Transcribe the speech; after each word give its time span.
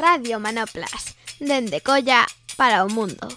Radio 0.00 0.40
Manoplas, 0.40 1.14
dende 1.40 1.82
Colla 1.82 2.24
para 2.56 2.84
o 2.84 2.88
mundo. 2.88 3.28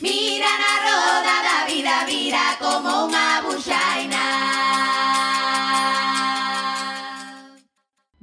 Mira 0.00 0.48
na 0.48 0.74
roda 0.80 1.36
da 1.44 1.58
vida, 1.68 2.08
vira 2.08 2.56
como 2.56 3.04
unha 3.04 3.44
buxaina. 3.44 4.24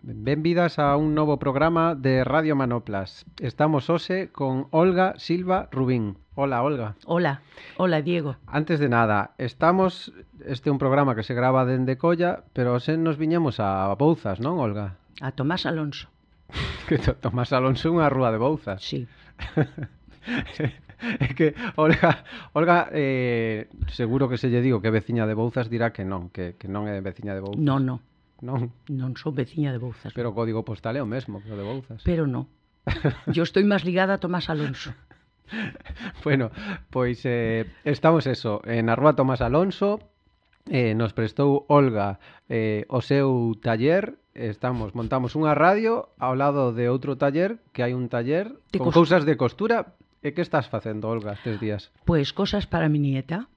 Benvidas 0.02 0.82
a 0.82 0.98
un 0.98 1.14
novo 1.14 1.38
programa 1.38 1.94
de 1.94 2.26
Radio 2.26 2.58
Manoplas. 2.58 3.30
Estamos 3.38 3.94
hoxe 3.94 4.34
con 4.34 4.66
Olga 4.74 5.14
Silva 5.22 5.70
Rubín. 5.70 6.18
Hola, 6.34 6.66
Olga. 6.66 6.98
Hola, 7.06 7.46
hola 7.78 8.02
Diego. 8.02 8.42
Antes 8.50 8.82
de 8.82 8.90
nada, 8.90 9.38
estamos 9.38 10.10
este 10.42 10.70
é 10.70 10.74
un 10.74 10.82
programa 10.82 11.14
que 11.14 11.22
se 11.22 11.38
grava 11.38 11.62
dende 11.62 12.02
Colla, 12.02 12.42
pero 12.58 12.82
nos 12.82 13.22
viñemos 13.22 13.62
a 13.62 13.94
Bouzas, 13.94 14.42
non, 14.42 14.58
Olga? 14.58 14.98
A 15.22 15.30
Tomás 15.30 15.70
Alonso. 15.70 16.13
que 16.88 16.98
Tomás 16.98 17.54
Alonso 17.54 17.90
é 17.90 17.92
unha 17.92 18.10
rúa 18.10 18.30
de 18.30 18.40
Bouzas. 18.40 18.82
Sí. 18.82 19.08
é 21.20 21.28
que 21.36 21.54
Olga, 21.76 22.24
Olga 22.54 22.88
eh, 22.94 23.68
seguro 23.92 24.30
que 24.30 24.38
se 24.38 24.48
lle 24.48 24.62
digo 24.62 24.80
que 24.80 24.88
é 24.88 24.94
veciña 24.94 25.28
de 25.28 25.36
Bouzas 25.36 25.68
dirá 25.68 25.92
que 25.92 26.06
non, 26.06 26.30
que, 26.30 26.56
que 26.56 26.72
non 26.72 26.88
é 26.88 27.02
veciña 27.02 27.36
de 27.36 27.44
Bouzas. 27.44 27.62
Non, 27.62 27.84
non. 27.84 28.00
Non. 28.44 28.76
Non 28.92 29.16
son 29.16 29.34
veciña 29.34 29.72
de 29.72 29.80
Bouzas. 29.80 30.12
Pero 30.12 30.32
o 30.32 30.36
código 30.36 30.68
postal 30.68 31.00
é 31.00 31.02
o 31.02 31.10
mesmo 31.10 31.40
que 31.40 31.52
o 31.52 31.58
de 31.58 31.66
Bouzas. 31.66 32.04
Pero 32.04 32.28
non. 32.28 32.48
Yo 33.36 33.44
estoy 33.44 33.64
máis 33.64 33.88
ligada 33.88 34.16
a 34.16 34.22
Tomás 34.22 34.52
Alonso. 34.52 34.92
bueno, 36.24 36.52
pois 36.90 37.24
eh, 37.26 37.66
estamos 37.84 38.28
eso, 38.28 38.62
eh, 38.68 38.84
na 38.84 38.96
rúa 38.96 39.16
Tomás 39.16 39.40
Alonso, 39.40 40.00
eh, 40.70 40.96
nos 40.96 41.14
prestou 41.14 41.66
Olga 41.68 42.20
eh, 42.50 42.86
o 42.88 43.02
seu 43.02 43.56
taller. 43.60 44.20
Estamos 44.34 44.98
montamos 44.98 45.38
unha 45.38 45.54
radio 45.54 46.10
ao 46.18 46.34
lado 46.34 46.74
de 46.74 46.90
outro 46.90 47.20
taller 47.20 47.62
que 47.70 47.86
hai 47.86 47.94
un 47.94 48.10
taller 48.10 48.50
de 48.74 48.82
con 48.82 48.90
cousas 48.90 49.28
de 49.28 49.38
costura. 49.38 49.94
E 50.24 50.32
que 50.32 50.40
estás 50.40 50.72
facendo 50.72 51.12
Olga 51.12 51.36
estes 51.36 51.60
días? 51.60 51.92
Pois 52.08 52.32
pues 52.32 52.34
cosas 52.34 52.64
para 52.64 52.88
mi 52.88 52.98
nieta. 52.98 53.52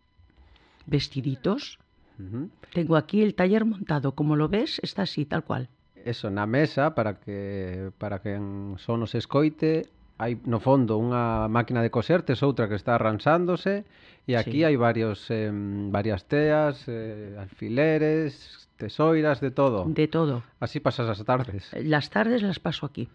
Vestiditos. 0.85 1.79
Uh 2.19 2.27
-huh. 2.27 2.45
tengo 2.75 2.97
aquí 2.99 3.23
el 3.23 3.39
taller 3.39 3.65
montado. 3.65 4.19
Como 4.19 4.35
lo 4.35 4.49
ves 4.49 4.83
está 4.83 5.07
así 5.07 5.25
tal 5.25 5.47
cual. 5.47 5.71
Eso 6.03 6.27
na 6.31 6.47
mesa 6.47 6.95
para 6.95 7.23
que 7.23 7.91
para 7.99 8.19
que 8.19 8.35
son 8.83 8.99
os 9.07 9.15
escoite. 9.15 9.87
Hai 10.17 10.41
no 10.49 10.59
fondo 10.65 10.97
unha 10.97 11.45
máquina 11.53 11.85
de 11.85 11.93
coser, 11.93 12.25
tes 12.25 12.41
outra 12.41 12.69
que 12.69 12.77
está 12.79 12.97
arransándose, 12.97 13.85
e 14.27 14.33
aquí 14.37 14.63
Sí. 14.63 14.65
hai 14.65 14.77
varios 14.81 15.29
eh, 15.29 15.53
varias 15.93 16.25
teas, 16.25 16.89
eh, 16.89 17.37
alfileres, 17.37 18.67
tesoiras, 18.81 19.41
de 19.41 19.51
todo. 19.53 19.85
De 19.89 20.09
todo. 20.09 20.43
Así 20.61 20.81
pasas 20.81 21.09
as 21.09 21.21
tardes. 21.25 21.69
Las 21.77 22.09
tardes 22.11 22.41
las 22.43 22.59
paso 22.61 22.85
aquí. 22.89 23.09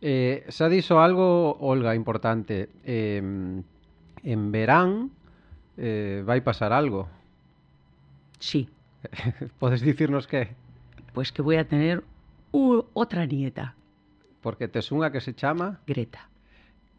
Eh, 0.00 0.44
xa 0.52 0.68
dixo 0.68 1.00
algo, 1.00 1.56
Olga, 1.60 1.92
importante. 1.96 2.68
Eh, 2.84 3.20
en 4.26 4.40
verán 4.52 5.12
eh, 5.76 6.20
vai 6.24 6.40
pasar 6.40 6.72
algo. 6.72 7.08
Sí, 8.40 8.68
Podes 9.60 9.80
dicirnos 9.80 10.26
que? 10.26 10.52
pues 11.12 11.32
que 11.32 11.40
voy 11.40 11.56
a 11.56 11.64
tener 11.68 12.04
u- 12.52 12.84
otra 12.92 13.24
nieta, 13.24 13.72
Porque 14.44 14.68
tes 14.68 14.92
unha 14.92 15.08
que 15.10 15.18
se 15.24 15.32
chama... 15.32 15.80
Greta. 15.88 16.28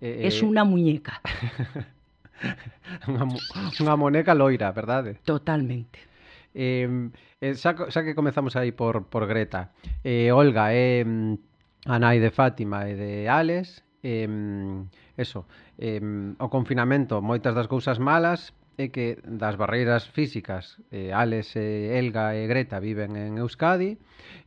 Eh, 0.02 0.28
es 0.28 0.42
eh, 0.42 0.46
unha 0.46 0.64
muñeca. 0.64 1.22
unha, 3.10 3.26
unha 3.82 3.96
moneca 3.98 4.38
loira, 4.38 4.70
verdade? 4.72 5.18
Totalmente. 5.26 6.00
Eh, 6.54 7.10
xa, 7.54 7.78
xa 7.90 8.02
que 8.02 8.18
comezamos 8.18 8.58
aí 8.58 8.74
por, 8.74 9.06
por 9.06 9.30
Greta 9.30 9.70
eh, 10.02 10.34
Olga 10.34 10.74
é 10.74 11.06
eh, 11.06 11.38
a 11.86 11.96
nai 12.02 12.18
de 12.18 12.34
Fátima 12.34 12.90
e 12.90 12.98
de 12.98 13.12
Ales, 13.30 13.86
eh, 14.02 14.26
eso 15.18 15.46
eh, 15.78 16.02
o 16.02 16.48
confinamento, 16.50 17.22
moitas 17.22 17.54
das 17.54 17.70
cousas 17.70 18.02
malas 18.02 18.58
é 18.78 18.90
que 18.90 19.18
das 19.26 19.58
barreiras 19.58 20.10
físicas 20.10 20.82
eh, 20.90 21.14
Ales, 21.14 21.54
eh, 21.58 21.98
Elga 21.98 22.34
e 22.34 22.46
Greta 22.50 22.82
viven 22.82 23.18
en 23.18 23.38
Euskadi 23.38 23.98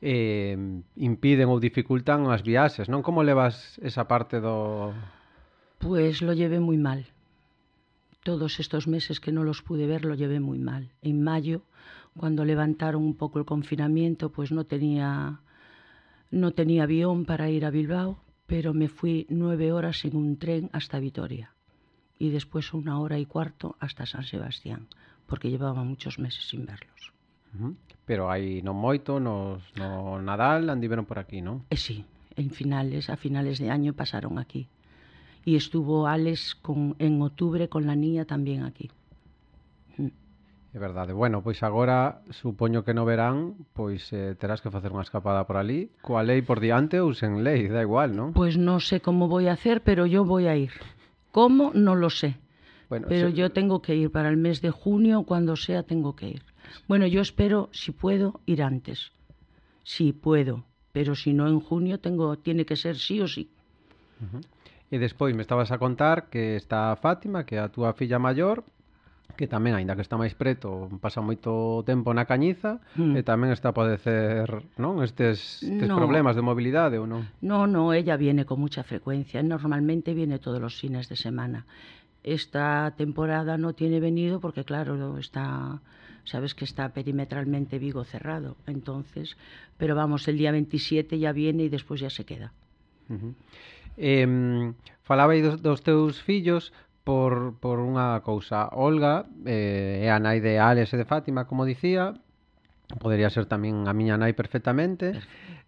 eh, 0.03 0.55
impiden 0.99 1.47
ou 1.51 1.63
dificultan 1.63 2.27
as 2.31 2.43
viaxes 2.43 2.91
non 2.91 3.07
como 3.07 3.23
levas 3.23 3.79
esa 3.83 4.11
parte 4.11 4.43
do, 4.43 4.91
Pues 5.81 6.21
lo 6.21 6.35
llevé 6.35 6.61
muy 6.61 6.77
mal. 6.77 7.07
Todos 8.23 8.61
estos 8.61 8.87
meses 8.87 9.19
que 9.19 9.33
no 9.33 9.45
los 9.45 9.63
pude 9.63 9.87
ver 9.87 10.05
lo 10.05 10.15
llevé 10.15 10.39
muy 10.39 10.59
mal. 10.59 10.93
En 11.01 11.25
mayo, 11.25 11.63
cuando 12.15 12.45
levantaron 12.45 13.03
un 13.03 13.15
poco 13.15 13.39
el 13.39 13.47
confinamiento, 13.47 14.29
pues 14.31 14.53
no 14.53 14.65
tenía, 14.65 15.41
no 16.31 16.51
tenía 16.53 16.83
avión 16.83 17.25
para 17.25 17.49
ir 17.49 17.65
a 17.65 17.71
Bilbao, 17.71 18.19
pero 18.47 18.75
me 18.75 18.89
fui 18.89 19.27
nueve 19.31 19.73
horas 19.73 20.05
en 20.05 20.17
un 20.17 20.37
tren 20.37 20.69
hasta 20.75 21.01
Vitoria 21.01 21.55
y 22.19 22.29
después 22.29 22.75
una 22.75 23.01
hora 23.01 23.19
y 23.19 23.25
cuarto 23.25 23.77
hasta 23.81 24.05
San 24.05 24.25
Sebastián, 24.25 24.87
porque 25.27 25.49
llevaba 25.49 25.83
muchos 25.83 26.19
meses 26.19 26.47
sin 26.47 26.67
verlos. 26.67 27.15
Pero 28.05 28.29
hai 28.29 28.61
non 28.61 28.77
moito 28.77 29.17
nos, 29.17 29.65
no 29.81 30.21
Nadal 30.21 30.69
andiveron 30.69 31.09
por 31.09 31.17
aquí, 31.17 31.41
non? 31.41 31.65
Eh, 31.73 31.81
sí, 31.81 32.05
en 32.37 32.53
finales, 32.53 33.09
a 33.09 33.17
finales 33.17 33.57
de 33.57 33.73
año 33.73 33.97
pasaron 33.97 34.37
aquí. 34.37 34.69
Y 35.45 35.57
estuvo 35.57 36.07
Alex 36.07 36.55
con, 36.55 36.97
en 36.99 37.21
octubre 37.23 37.69
con 37.69 37.87
la 37.87 37.97
niña 37.97 38.25
también 38.25 38.63
aquí. 38.65 38.91
É 40.73 40.79
verdade. 40.79 41.11
Bueno, 41.13 41.43
pois 41.43 41.63
agora 41.67 42.23
supoño 42.31 42.85
que 42.87 42.95
no 42.95 43.03
verán, 43.03 43.67
pois 43.75 44.07
eh, 44.15 44.39
terás 44.39 44.63
que 44.63 44.71
facer 44.71 44.95
unha 44.95 45.03
escapada 45.03 45.43
por 45.43 45.59
ali, 45.59 45.91
coa 45.99 46.23
lei 46.23 46.47
por 46.47 46.63
diante 46.63 47.03
ou 47.03 47.11
sen 47.11 47.43
lei, 47.43 47.67
da 47.67 47.83
igual, 47.83 48.15
non? 48.15 48.31
Pues 48.31 48.55
no 48.55 48.79
sé 48.79 49.03
cómo 49.03 49.27
voy 49.27 49.51
a 49.51 49.59
hacer, 49.59 49.83
pero 49.83 50.07
yo 50.07 50.23
voy 50.23 50.47
a 50.47 50.55
ir. 50.55 50.71
¿Cómo? 51.35 51.75
No 51.75 51.99
lo 51.99 52.07
sé. 52.07 52.39
Bueno, 52.87 53.11
Pero 53.11 53.31
se- 53.31 53.35
yo 53.35 53.51
tengo 53.51 53.83
que 53.83 53.99
ir 53.99 54.15
para 54.15 54.31
el 54.31 54.39
mes 54.39 54.63
de 54.63 54.71
junio, 54.71 55.27
cuando 55.27 55.59
sea, 55.59 55.83
tengo 55.83 56.15
que 56.15 56.39
ir. 56.39 56.43
Bueno, 56.87 57.03
yo 57.11 57.19
espero, 57.19 57.67
si 57.75 57.91
puedo, 57.91 58.39
ir 58.47 58.63
antes. 58.63 59.11
Si 59.83 60.13
puedo. 60.15 60.63
Pero 60.95 61.19
si 61.19 61.35
no 61.35 61.51
en 61.51 61.59
junio, 61.59 61.99
tengo, 61.99 62.39
tiene 62.39 62.63
que 62.63 62.79
ser 62.79 62.95
sí 62.95 63.19
o 63.19 63.27
sí. 63.27 63.51
E 64.91 64.99
despois 64.99 65.39
me 65.39 65.47
estabas 65.47 65.71
a 65.71 65.79
contar 65.79 66.27
que 66.27 66.59
está 66.59 66.99
Fátima, 66.99 67.47
que 67.47 67.55
é 67.55 67.63
a 67.63 67.71
túa 67.71 67.95
filla 67.95 68.19
maior, 68.19 68.67
que 69.39 69.47
tamén, 69.47 69.79
aínda 69.79 69.95
que 69.95 70.03
está 70.03 70.19
máis 70.19 70.35
preto, 70.35 70.91
pasa 70.99 71.23
moito 71.23 71.81
tempo 71.87 72.11
na 72.11 72.27
cañiza 72.27 72.83
mm. 72.99 73.15
e 73.15 73.21
tamén 73.23 73.55
está 73.55 73.71
a 73.71 73.77
padecer 73.77 74.51
non 74.77 74.99
estes, 75.07 75.63
estes 75.63 75.89
no. 75.89 75.95
problemas 75.95 76.35
de 76.35 76.43
mobilidade 76.43 76.99
ou 76.99 77.07
non? 77.07 77.23
No, 77.39 77.71
no, 77.71 77.95
ella 77.95 78.19
viene 78.19 78.43
con 78.43 78.59
mucha 78.59 78.83
frecuencia. 78.83 79.39
Normalmente 79.47 80.11
viene 80.13 80.43
todos 80.43 80.59
los 80.59 80.75
fines 80.75 81.07
de 81.07 81.15
semana. 81.15 81.71
Esta 82.27 82.93
temporada 82.99 83.57
no 83.57 83.73
tiene 83.73 84.03
venido 84.03 84.43
porque, 84.43 84.67
claro, 84.67 85.17
está 85.17 85.81
sabes 86.25 86.55
que 86.55 86.67
está 86.67 86.91
perimetralmente 86.91 87.79
Vigo 87.79 88.05
cerrado, 88.05 88.57
entonces, 88.67 89.39
pero 89.79 89.95
vamos, 89.95 90.29
el 90.29 90.37
día 90.37 90.53
27 90.53 91.19
ya 91.19 91.33
viene 91.33 91.65
y 91.65 91.69
después 91.69 92.01
ya 92.01 92.11
se 92.11 92.25
queda. 92.25 92.53
Uh 93.09 93.15
-huh 93.15 93.35
eh, 93.97 94.27
falabais 95.03 95.43
dos, 95.43 95.63
dos 95.63 95.81
teus 95.83 96.21
fillos 96.23 96.73
por, 97.05 97.59
por 97.59 97.81
unha 97.81 98.21
cousa. 98.23 98.71
Olga 98.71 99.27
eh, 99.49 100.07
é 100.07 100.09
a 100.13 100.23
nai 100.23 100.39
de 100.39 100.61
Alex 100.61 100.95
e 100.95 101.01
de 101.01 101.09
Fátima, 101.09 101.49
como 101.49 101.67
dicía, 101.67 102.15
podería 102.99 103.31
ser 103.31 103.47
tamén 103.47 103.87
a 103.89 103.93
miña 103.95 104.21
nai 104.21 104.37
perfectamente. 104.37 105.19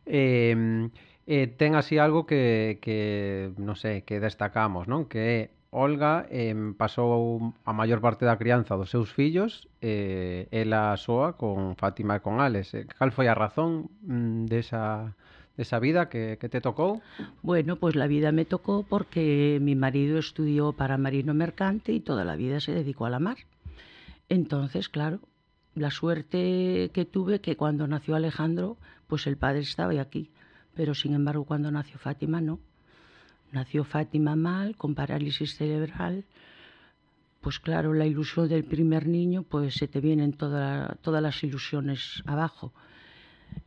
Eh, 0.02 0.90
eh, 1.26 1.46
ten 1.54 1.78
así 1.78 1.98
algo 1.98 2.26
que, 2.26 2.82
que 2.82 3.54
non 3.58 3.78
sei, 3.78 4.02
que 4.02 4.18
destacamos, 4.18 4.90
non? 4.90 5.06
Que 5.06 5.54
Olga 5.72 6.26
eh, 6.28 6.52
pasou 6.76 7.54
a 7.64 7.72
maior 7.72 8.04
parte 8.04 8.28
da 8.28 8.36
crianza 8.36 8.76
dos 8.76 8.92
seus 8.92 9.08
fillos 9.08 9.72
eh, 9.80 10.44
ela 10.52 10.92
soa 11.00 11.32
con 11.40 11.80
Fátima 11.80 12.18
e 12.18 12.20
con 12.20 12.44
Ales. 12.44 12.76
Eh, 12.76 12.84
cal 12.84 13.08
foi 13.08 13.30
a 13.30 13.38
razón 13.38 13.88
mm, 14.04 14.52
desa 14.52 15.16
desa 15.56 15.78
vida 15.78 16.08
que, 16.08 16.38
que 16.40 16.48
te 16.48 16.60
tocou? 16.60 17.02
Bueno, 17.42 17.76
pues 17.76 17.94
la 17.94 18.06
vida 18.06 18.32
me 18.32 18.44
tocó 18.44 18.84
porque 18.88 19.58
mi 19.60 19.74
marido 19.74 20.18
estudió 20.18 20.72
para 20.72 20.96
marino 20.98 21.34
mercante 21.34 21.92
y 21.92 22.00
toda 22.00 22.24
la 22.24 22.36
vida 22.36 22.60
se 22.60 22.72
dedicó 22.72 23.06
a 23.06 23.10
la 23.10 23.18
mar. 23.18 23.36
Entonces, 24.28 24.88
claro, 24.88 25.20
la 25.74 25.90
suerte 25.90 26.90
que 26.92 27.04
tuve 27.04 27.40
que 27.40 27.56
cuando 27.56 27.86
nació 27.86 28.14
Alejandro, 28.14 28.76
pues 29.06 29.26
el 29.26 29.36
padre 29.36 29.60
estaba 29.60 29.98
aquí, 30.00 30.30
pero 30.74 30.94
sin 30.94 31.14
embargo 31.14 31.44
cuando 31.44 31.70
nació 31.70 31.98
Fátima 31.98 32.40
no. 32.40 32.58
Nació 33.52 33.84
Fátima 33.84 34.34
mal, 34.36 34.76
con 34.76 34.94
parálisis 34.94 35.56
cerebral. 35.56 36.24
Pues 37.42 37.58
claro, 37.58 37.92
la 37.92 38.06
ilusión 38.06 38.48
del 38.48 38.64
primer 38.64 39.06
niño, 39.06 39.42
pues 39.42 39.74
se 39.74 39.88
te 39.88 40.00
vienen 40.00 40.32
toda- 40.32 40.96
todas 41.02 41.22
las 41.22 41.42
ilusiones 41.42 42.22
abajo. 42.24 42.72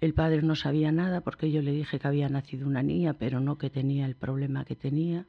El 0.02 0.14
padre 0.14 0.42
no 0.42 0.56
sabía 0.56 0.92
nada 0.92 1.22
porque 1.22 1.52
yo 1.52 1.62
le 1.62 1.72
dije 1.72 2.00
que 2.00 2.08
había 2.08 2.30
nacido 2.30 2.68
una 2.68 2.84
niña, 2.84 3.14
pero 3.14 3.40
no 3.40 3.58
que 3.58 3.70
tenía 3.70 4.06
el 4.06 4.16
problema 4.16 4.66
que 4.66 4.76
tenía. 4.76 5.26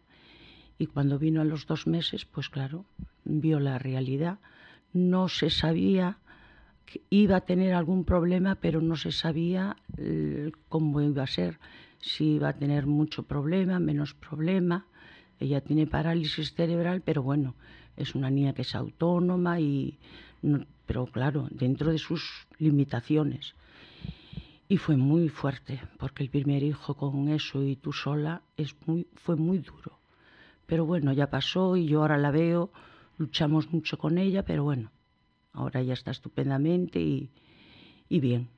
Y 0.79 0.87
cuando 0.87 1.19
vino 1.19 1.41
a 1.41 1.45
los 1.45 1.67
dos 1.67 1.87
meses, 1.87 2.25
pues 2.25 2.49
claro, 2.49 2.85
vio 3.25 3.61
la 3.61 3.79
realidad. 3.79 4.39
No 4.93 5.29
se 5.29 5.51
sabía 5.51 6.19
que 6.85 7.03
iba 7.11 7.37
a 7.37 7.41
tener 7.41 7.75
algún 7.75 8.05
problema, 8.05 8.57
pero 8.57 8.81
no 8.81 8.97
se 8.97 9.13
sabía 9.13 9.77
eh, 9.97 10.53
cómo 10.69 11.01
iba 11.01 11.23
a 11.23 11.27
ser. 11.27 11.59
si 11.99 12.39
va 12.39 12.51
a 12.51 12.53
tener 12.53 12.87
mucho 12.87 13.23
problema, 13.25 13.81
menos 13.81 14.15
problema. 14.15 14.87
Ella 15.41 15.61
tiene 15.61 15.87
parálisis 15.87 16.55
cerebral, 16.55 17.01
pero 17.01 17.23
bueno, 17.23 17.55
es 17.97 18.15
una 18.15 18.31
niña 18.31 18.53
que 18.53 18.63
es 18.63 18.75
autónoma 18.75 19.59
y 19.61 19.99
pero 20.87 21.07
claro, 21.07 21.49
dentro 21.51 21.91
de 21.91 21.99
sus 21.99 22.47
limitaciones. 22.59 23.55
Y 24.69 24.79
fue 24.79 24.97
muy 24.97 25.29
fuerte, 25.29 25.81
porque 25.99 26.25
el 26.25 26.31
primer 26.31 26.63
hijo 26.63 26.95
con 26.95 27.29
eso 27.29 27.63
y 27.63 27.77
tú 27.77 27.93
sola 27.93 28.43
es 28.57 28.75
muy, 28.87 29.07
fue 29.15 29.37
muy 29.37 29.59
duro. 29.59 29.99
Pero 30.67 30.85
bueno, 30.85 31.13
ya 31.13 31.31
pasó 31.31 31.77
y 31.77 31.87
yo 31.87 32.01
ahora 32.01 32.19
la 32.19 32.33
veo, 32.33 32.71
luchamos 33.19 33.73
mucho 33.73 33.97
con 33.97 34.19
ella, 34.19 34.45
pero 34.45 34.65
bueno, 34.65 34.91
ahora 35.53 35.83
ya 35.83 35.95
está 35.95 36.11
estupendamente 36.11 36.99
y, 36.99 37.31
y 38.09 38.21
bien. 38.21 38.49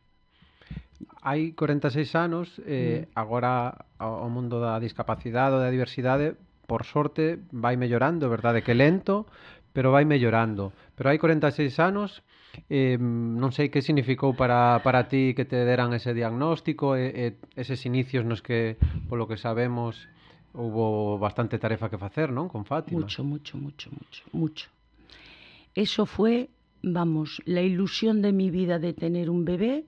Hai 1.23 1.55
46 1.55 2.15
anos, 2.19 2.59
eh, 2.67 3.07
mm. 3.07 3.11
agora 3.15 3.87
o 4.03 4.27
mundo 4.27 4.59
da 4.59 4.83
discapacidade 4.83 5.55
ou 5.55 5.63
da 5.63 5.71
diversidade, 5.71 6.35
por 6.67 6.83
sorte, 6.83 7.39
vai 7.55 7.79
mellorando, 7.79 8.27
verdade 8.27 8.67
que 8.67 8.75
lento, 8.75 9.31
pero 9.71 9.95
vai 9.95 10.03
mellorando. 10.03 10.75
Pero 10.99 11.11
hai 11.11 11.19
46 11.23 11.79
anos 11.79 12.27
eh, 12.67 12.99
non 12.99 13.55
sei 13.55 13.71
que 13.71 13.85
significou 13.85 14.35
para, 14.35 14.83
para 14.83 15.07
ti 15.07 15.33
que 15.39 15.47
te 15.47 15.63
deran 15.63 15.95
ese 15.95 16.13
diagnóstico 16.13 16.99
e, 16.99 17.15
e 17.15 17.25
eses 17.55 17.87
inicios 17.87 18.27
nos 18.27 18.43
que, 18.43 18.81
polo 19.07 19.31
que 19.31 19.39
sabemos, 19.39 20.11
hubo 20.55 21.19
bastante 21.19 21.59
tarefa 21.59 21.89
que 21.89 21.99
facer, 21.99 22.35
non? 22.35 22.51
Con 22.51 22.67
Fátima. 22.67 23.07
Mucho, 23.07 23.23
mucho, 23.23 23.57
mucho, 23.59 23.91
mucho, 23.91 24.23
mucho. 24.33 24.67
Eso 25.75 26.07
fue, 26.07 26.51
vamos, 26.83 27.43
la 27.45 27.63
ilusión 27.63 28.23
de 28.23 28.33
mi 28.33 28.51
vida 28.51 28.79
de 28.79 28.93
tener 28.93 29.31
un 29.31 29.45
bebé 29.45 29.85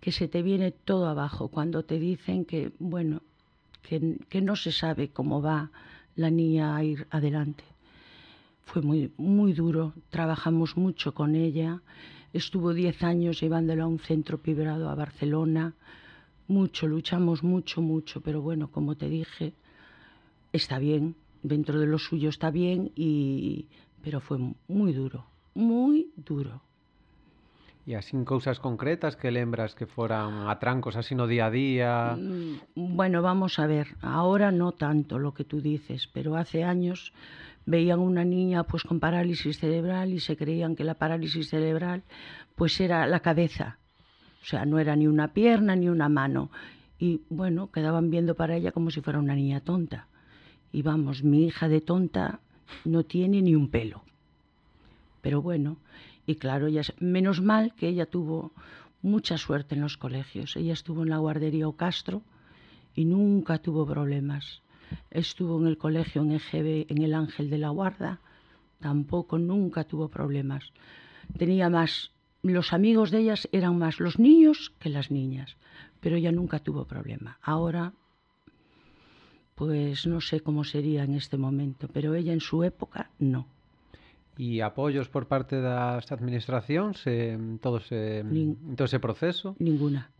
que 0.00 0.12
se 0.12 0.28
te 0.28 0.42
viene 0.42 0.72
todo 0.72 1.08
abajo 1.08 1.48
cuando 1.48 1.84
te 1.84 1.98
dicen 1.98 2.44
que, 2.44 2.72
bueno, 2.78 3.22
que, 3.82 4.18
que 4.28 4.40
no 4.40 4.56
se 4.56 4.72
sabe 4.72 5.08
cómo 5.08 5.42
va 5.42 5.70
la 6.16 6.30
niña 6.30 6.76
a 6.76 6.82
ir 6.82 7.06
adelante. 7.10 7.64
Fue 8.66 8.82
muy, 8.82 9.12
muy 9.16 9.52
duro, 9.52 9.94
trabajamos 10.10 10.76
mucho 10.76 11.14
con 11.14 11.36
ella, 11.36 11.80
estuvo 12.32 12.74
diez 12.74 13.00
años 13.04 13.40
llevándola 13.40 13.84
a 13.84 13.86
un 13.86 14.00
centro 14.00 14.38
privado 14.38 14.90
a 14.90 14.94
Barcelona, 14.96 15.74
mucho, 16.48 16.88
luchamos 16.88 17.44
mucho, 17.44 17.80
mucho, 17.80 18.20
pero 18.20 18.42
bueno, 18.42 18.68
como 18.68 18.96
te 18.96 19.08
dije, 19.08 19.54
está 20.52 20.80
bien, 20.80 21.14
dentro 21.44 21.78
de 21.78 21.86
lo 21.86 21.98
suyo 21.98 22.28
está 22.28 22.50
bien, 22.50 22.90
y, 22.96 23.66
pero 24.02 24.20
fue 24.20 24.38
muy 24.66 24.92
duro, 24.92 25.26
muy 25.54 26.10
duro. 26.16 26.60
E 27.86 27.94
así 27.94 28.18
cousas 28.26 28.58
concretas 28.58 29.14
que 29.14 29.30
lembras 29.30 29.78
que 29.78 29.86
foran 29.86 30.50
atrancos 30.50 30.98
así 30.98 31.14
no 31.14 31.30
día 31.30 31.46
a 31.46 31.54
día? 31.54 32.18
Mm, 32.18 32.98
bueno, 32.98 33.22
vamos 33.22 33.60
a 33.62 33.66
ver, 33.70 33.94
ahora 34.02 34.50
no 34.50 34.72
tanto 34.72 35.20
lo 35.20 35.34
que 35.34 35.44
tú 35.44 35.60
dices, 35.62 36.10
pero 36.10 36.34
hace 36.34 36.64
años 36.64 37.14
veían 37.64 38.00
una 38.00 38.24
niña 38.24 38.64
pues 38.64 38.82
con 38.82 38.98
parálisis 38.98 39.58
cerebral 39.58 40.10
y 40.12 40.18
se 40.18 40.36
creían 40.36 40.74
que 40.74 40.82
la 40.82 40.94
parálisis 40.94 41.48
cerebral 41.48 42.02
pues 42.56 42.80
era 42.80 43.06
la 43.06 43.20
cabeza. 43.20 43.78
O 44.42 44.46
sea, 44.46 44.64
no 44.64 44.80
era 44.80 44.96
ni 44.96 45.06
una 45.06 45.32
pierna 45.32 45.76
ni 45.76 45.88
una 45.88 46.08
mano. 46.08 46.50
Y 46.98 47.22
bueno, 47.28 47.70
quedaban 47.70 48.10
viendo 48.10 48.34
para 48.34 48.56
ella 48.56 48.72
como 48.72 48.90
si 48.90 49.00
fuera 49.00 49.20
una 49.20 49.34
niña 49.36 49.60
tonta. 49.60 50.08
Y 50.72 50.82
vamos, 50.82 51.22
mi 51.22 51.46
hija 51.46 51.68
de 51.68 51.80
tonta 51.80 52.40
no 52.84 53.04
tiene 53.04 53.42
ni 53.42 53.54
un 53.54 53.70
pelo. 53.70 54.02
Pero 55.20 55.42
bueno, 55.42 55.78
y 56.26 56.34
claro, 56.36 56.66
ella, 56.66 56.82
menos 56.98 57.40
mal 57.40 57.74
que 57.74 57.88
ella 57.88 58.06
tuvo 58.06 58.52
mucha 59.00 59.38
suerte 59.38 59.76
en 59.76 59.80
los 59.80 59.96
colegios. 59.96 60.56
Ella 60.56 60.72
estuvo 60.72 61.02
en 61.02 61.10
la 61.10 61.18
guardería 61.18 61.68
Ocastro 61.68 62.22
y 62.94 63.04
nunca 63.04 63.58
tuvo 63.58 63.86
problemas. 63.86 64.62
Estuvo 65.10 65.60
en 65.60 65.66
el 65.68 65.78
colegio 65.78 66.22
en 66.22 66.32
EGB, 66.32 66.86
en 66.88 67.02
el 67.02 67.14
Ángel 67.14 67.50
de 67.50 67.58
la 67.58 67.70
Guarda, 67.70 68.20
tampoco 68.80 69.38
nunca 69.38 69.84
tuvo 69.84 70.08
problemas. 70.08 70.72
Tenía 71.38 71.70
más, 71.70 72.12
los 72.42 72.72
amigos 72.72 73.10
de 73.10 73.20
ellas 73.20 73.48
eran 73.52 73.78
más 73.78 74.00
los 74.00 74.18
niños 74.18 74.72
que 74.78 74.90
las 74.90 75.10
niñas, 75.10 75.56
pero 76.00 76.16
ella 76.16 76.32
nunca 76.32 76.58
tuvo 76.60 76.86
problema. 76.86 77.38
Ahora, 77.42 77.92
pues 79.54 80.06
no 80.06 80.20
sé 80.20 80.40
cómo 80.40 80.64
sería 80.64 81.04
en 81.04 81.14
este 81.14 81.36
momento, 81.36 81.88
pero 81.92 82.14
ella 82.14 82.32
en 82.32 82.40
su 82.40 82.62
época 82.62 83.10
no. 83.18 83.46
E 84.36 84.60
apoios 84.60 85.08
por 85.08 85.24
parte 85.26 85.64
das 85.64 86.04
administracións 86.12 87.00
en 87.08 87.56
todo 87.56 87.80
ese, 87.80 88.20
Nin, 88.20 88.60
en 88.68 88.74
todo 88.76 88.84
ese 88.84 89.00
proceso? 89.00 89.56
Ninguna. 89.56 90.12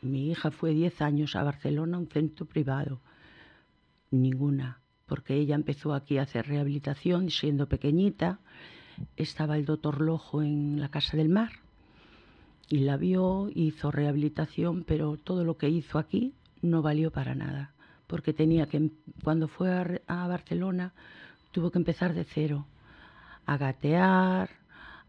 Mi 0.00 0.32
hija 0.32 0.50
fue 0.50 0.72
10 0.72 1.02
años 1.02 1.36
a 1.36 1.44
Barcelona, 1.44 2.00
un 2.00 2.08
centro 2.08 2.46
privado. 2.46 3.00
Ninguna, 4.10 4.80
porque 5.06 5.34
ella 5.36 5.54
empezó 5.54 5.92
aquí 5.92 6.16
a 6.16 6.22
hacer 6.22 6.48
rehabilitación 6.48 7.28
siendo 7.28 7.68
pequeñita. 7.68 8.40
Estaba 9.16 9.56
el 9.56 9.66
doctor 9.66 10.00
Lojo 10.00 10.42
en 10.42 10.80
la 10.80 10.88
Casa 10.88 11.16
del 11.16 11.28
Mar 11.28 11.52
y 12.70 12.80
la 12.80 12.96
vio, 12.96 13.50
hizo 13.54 13.90
rehabilitación, 13.90 14.84
pero 14.84 15.18
todo 15.18 15.44
lo 15.44 15.58
que 15.58 15.68
hizo 15.68 15.98
aquí 15.98 16.32
no 16.62 16.80
valió 16.80 17.10
para 17.10 17.34
nada, 17.34 17.72
porque 18.06 18.32
tenía 18.32 18.66
que, 18.66 18.90
cuando 19.22 19.48
fue 19.48 19.70
a, 19.72 20.00
a 20.06 20.26
Barcelona, 20.28 20.94
tuvo 21.52 21.70
que 21.70 21.78
empezar 21.78 22.14
de 22.14 22.24
cero 22.24 22.66
a 23.50 23.56
gatear, 23.56 24.48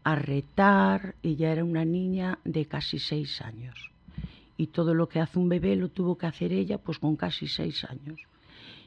a 0.02 0.16
retar, 0.16 1.14
y 1.22 1.36
ya 1.36 1.52
era 1.52 1.62
una 1.62 1.84
niña 1.84 2.40
de 2.44 2.66
casi 2.66 2.98
seis 2.98 3.40
años. 3.40 3.92
Y 4.56 4.66
todo 4.66 4.94
lo 4.94 5.08
que 5.08 5.20
hace 5.20 5.38
un 5.38 5.48
bebé 5.48 5.76
lo 5.76 5.90
tuvo 5.90 6.18
que 6.18 6.26
hacer 6.26 6.52
ella 6.52 6.78
pues 6.78 6.98
con 6.98 7.14
casi 7.14 7.46
seis 7.46 7.84
años. 7.84 8.18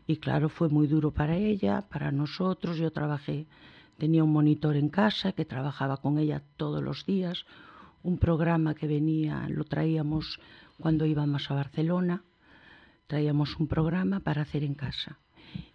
Y 0.07 0.17
claro, 0.17 0.49
fue 0.49 0.67
muy 0.67 0.87
duro 0.87 1.11
para 1.11 1.37
ella, 1.37 1.85
para 1.89 2.11
nosotros. 2.11 2.75
Yo 2.75 2.91
trabajé, 2.91 3.45
tenía 3.97 4.25
un 4.25 4.33
monitor 4.33 4.75
en 4.75 4.89
casa 4.89 5.31
que 5.31 5.45
trabajaba 5.45 6.01
con 6.01 6.17
ella 6.17 6.43
todos 6.57 6.83
los 6.83 7.05
días, 7.05 7.45
un 8.03 8.17
programa 8.17 8.75
que 8.75 8.87
venía, 8.87 9.47
lo 9.47 9.63
traíamos 9.63 10.37
cuando 10.81 11.05
íbamos 11.05 11.49
a 11.49 11.55
Barcelona, 11.55 12.23
traíamos 13.07 13.57
un 13.57 13.67
programa 13.67 14.19
para 14.19 14.41
hacer 14.41 14.65
en 14.65 14.73
casa. 14.73 15.17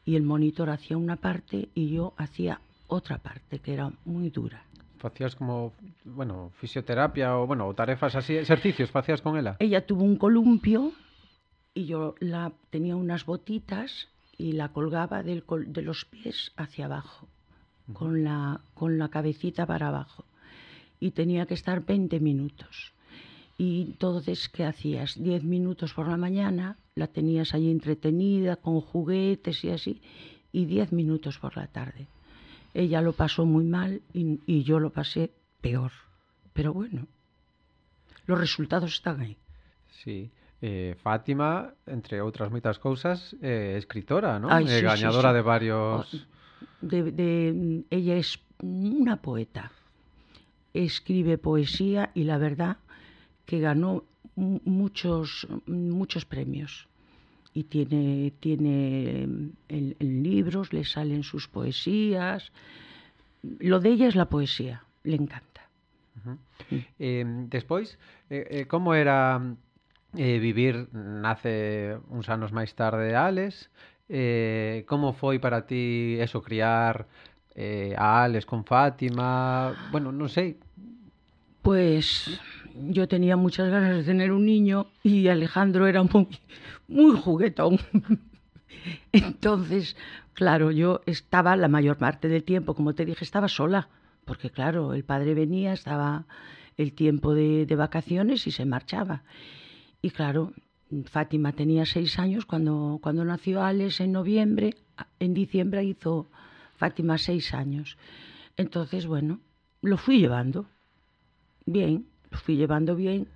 Y 0.04 0.16
el 0.16 0.22
monitor 0.22 0.68
hacía 0.68 0.98
una 0.98 1.16
parte 1.16 1.70
y 1.74 1.88
yo 1.88 2.12
hacía 2.18 2.60
otra 2.90 3.19
parte 3.19 3.60
que 3.60 3.72
era 3.72 3.90
muy 4.04 4.31
dura. 4.31 4.64
Facías 4.98 5.34
como, 5.34 5.72
bueno, 6.04 6.50
fisioterapia 6.56 7.38
o, 7.38 7.46
bueno, 7.46 7.72
tarefas 7.72 8.14
así, 8.16 8.37
ejercicios, 8.37 8.90
facías 8.90 9.22
con 9.22 9.38
ella. 9.38 9.56
Ella 9.58 9.87
tuvo 9.87 10.04
un 10.04 10.16
columpio 10.16 10.92
y 11.72 11.87
yo 11.87 12.14
la 12.20 12.52
tenía 12.68 12.97
unas 12.97 13.25
botitas 13.25 14.09
y 14.37 14.52
la 14.52 14.68
colgaba 14.70 15.23
del, 15.23 15.44
de 15.66 15.82
los 15.82 16.04
pies 16.04 16.52
hacia 16.56 16.85
abajo, 16.87 17.28
con, 17.94 18.25
la, 18.25 18.61
con 18.75 18.99
la 18.99 19.09
cabecita 19.09 19.64
para 19.66 19.88
abajo. 19.88 20.25
Y 20.99 21.12
tenía 21.12 21.47
que 21.47 21.54
estar 21.54 21.85
20 21.85 22.20
minutos. 22.20 22.92
Y 23.56 23.82
entonces, 23.82 24.49
¿qué 24.49 24.64
hacías? 24.64 25.23
10 25.23 25.44
minutos 25.44 25.94
por 25.94 26.09
la 26.09 26.16
mañana, 26.16 26.78
la 26.94 27.06
tenías 27.06 27.54
ahí 27.54 27.70
entretenida 27.70 28.56
con 28.56 28.80
juguetes 28.80 29.64
y 29.64 29.70
así, 29.70 30.02
y 30.52 30.64
10 30.64 30.92
minutos 30.92 31.38
por 31.38 31.56
la 31.56 31.66
tarde. 31.66 32.06
Ella 32.74 33.00
lo 33.00 33.12
pasó 33.12 33.44
muy 33.44 33.64
mal 33.64 34.02
y, 34.12 34.40
y 34.46 34.62
yo 34.62 34.78
lo 34.78 34.90
pasé 34.90 35.30
peor. 35.60 35.92
Pero 36.52 36.72
bueno, 36.72 37.06
los 38.26 38.38
resultados 38.38 38.92
están 38.92 39.20
aí. 39.20 39.36
Sí. 40.02 40.30
Eh, 40.62 40.94
Fátima, 41.02 41.72
entre 41.86 42.20
outras 42.20 42.52
moitas 42.52 42.76
cousas, 42.76 43.32
é 43.40 43.72
eh, 43.74 43.78
escritora, 43.80 44.36
¿no? 44.36 44.52
Ay, 44.52 44.68
sí, 44.68 44.84
gañadora 44.84 45.30
sí, 45.30 45.32
sí. 45.32 45.36
de 45.36 45.42
varios... 45.42 46.26
De, 46.82 46.98
de, 47.12 47.84
ella 47.88 48.16
es 48.16 48.36
una 48.60 49.16
poeta. 49.16 49.72
Escribe 50.74 51.38
poesía 51.38 52.12
y 52.12 52.24
la 52.24 52.36
verdad 52.36 52.76
que 53.46 53.58
ganó 53.58 54.04
muchos, 54.36 55.48
muchos 55.66 56.26
premios 56.26 56.89
y 57.52 57.64
tiene, 57.64 58.33
tiene 58.40 59.23
en, 59.23 59.57
en, 59.69 60.23
libros, 60.23 60.73
le 60.73 60.85
salen 60.85 61.23
sus 61.23 61.49
poesías. 61.49 62.52
Lo 63.42 63.80
de 63.80 63.90
ella 63.90 64.09
es 64.09 64.14
la 64.14 64.26
poesía, 64.26 64.85
le 65.02 65.16
encanta. 65.16 65.69
Uh 66.16 66.30
-huh. 66.30 66.85
eh, 66.99 67.25
despois, 67.49 67.99
eh, 68.28 68.47
eh, 68.50 68.66
como 68.66 68.95
era 68.95 69.40
eh, 70.16 70.38
vivir 70.38 70.88
nace 70.92 71.99
uns 72.11 72.28
anos 72.28 72.50
máis 72.52 72.75
tarde 72.75 73.14
Ales? 73.14 73.71
Eh, 74.11 74.83
como 74.90 75.14
foi 75.14 75.38
para 75.38 75.66
ti 75.66 76.19
eso, 76.19 76.42
criar 76.42 77.07
eh, 77.54 77.95
a 77.97 78.26
Ales 78.26 78.45
con 78.45 78.66
Fátima? 78.66 79.71
Bueno, 79.95 80.11
non 80.11 80.26
sei. 80.26 80.59
Pues 81.62 82.26
yo 82.88 83.08
tenía 83.08 83.37
muchas 83.37 83.70
ganas 83.70 83.96
de 83.96 84.04
tener 84.04 84.32
un 84.32 84.44
niño 84.44 84.87
y 85.02 85.28
Alejandro 85.28 85.87
era 85.87 86.02
muy, 86.02 86.28
muy 86.88 87.16
juguetón. 87.16 87.78
Entonces, 89.12 89.96
claro, 90.34 90.70
yo 90.70 91.00
estaba 91.06 91.56
la 91.56 91.68
mayor 91.68 91.99
parte 91.99 92.28
del 92.28 92.44
tiempo, 92.44 92.75
como 92.75 92.94
te 92.94 93.04
dije, 93.04 93.25
estaba 93.25 93.49
sola, 93.49 93.88
porque 94.25 94.50
claro, 94.50 94.94
el 94.94 95.04
padre 95.04 95.34
venía, 95.34 95.72
estaba 95.72 96.26
el 96.76 96.92
tiempo 96.92 97.34
de, 97.34 97.66
vacaciones 97.76 98.46
y 98.46 98.52
se 98.52 98.64
marchaba. 98.64 99.22
Y 100.02 100.10
claro, 100.10 100.52
Fátima 101.04 101.52
tenía 101.52 101.84
seis 101.87 102.18
años 102.18 102.46
cuando, 102.46 102.99
cuando 103.02 103.25
nació 103.25 103.62
Alex 103.62 104.00
en 104.00 104.12
noviembre, 104.12 104.76
en 105.18 105.34
diciembre 105.34 105.84
hizo 105.84 106.28
Fátima 106.76 107.18
seis 107.18 107.52
años. 107.54 107.99
Entonces, 108.56 109.06
bueno, 109.06 109.40
lo 109.82 109.96
fui 109.96 110.18
llevando 110.18 110.66
bien, 111.66 112.06
lo 112.30 112.38
fui 112.38 112.56
llevando 112.56 112.96
bien, 112.96 113.28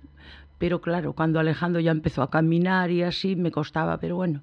pero 0.57 0.81
claro, 0.81 1.13
cuando 1.13 1.39
Alejandro 1.39 1.81
ya 1.81 1.91
empezó 1.91 2.21
a 2.21 2.29
caminar 2.29 2.91
y 2.91 3.03
así 3.03 3.35
me 3.35 3.51
costaba, 3.51 3.99
pero 3.99 4.15
bueno, 4.15 4.41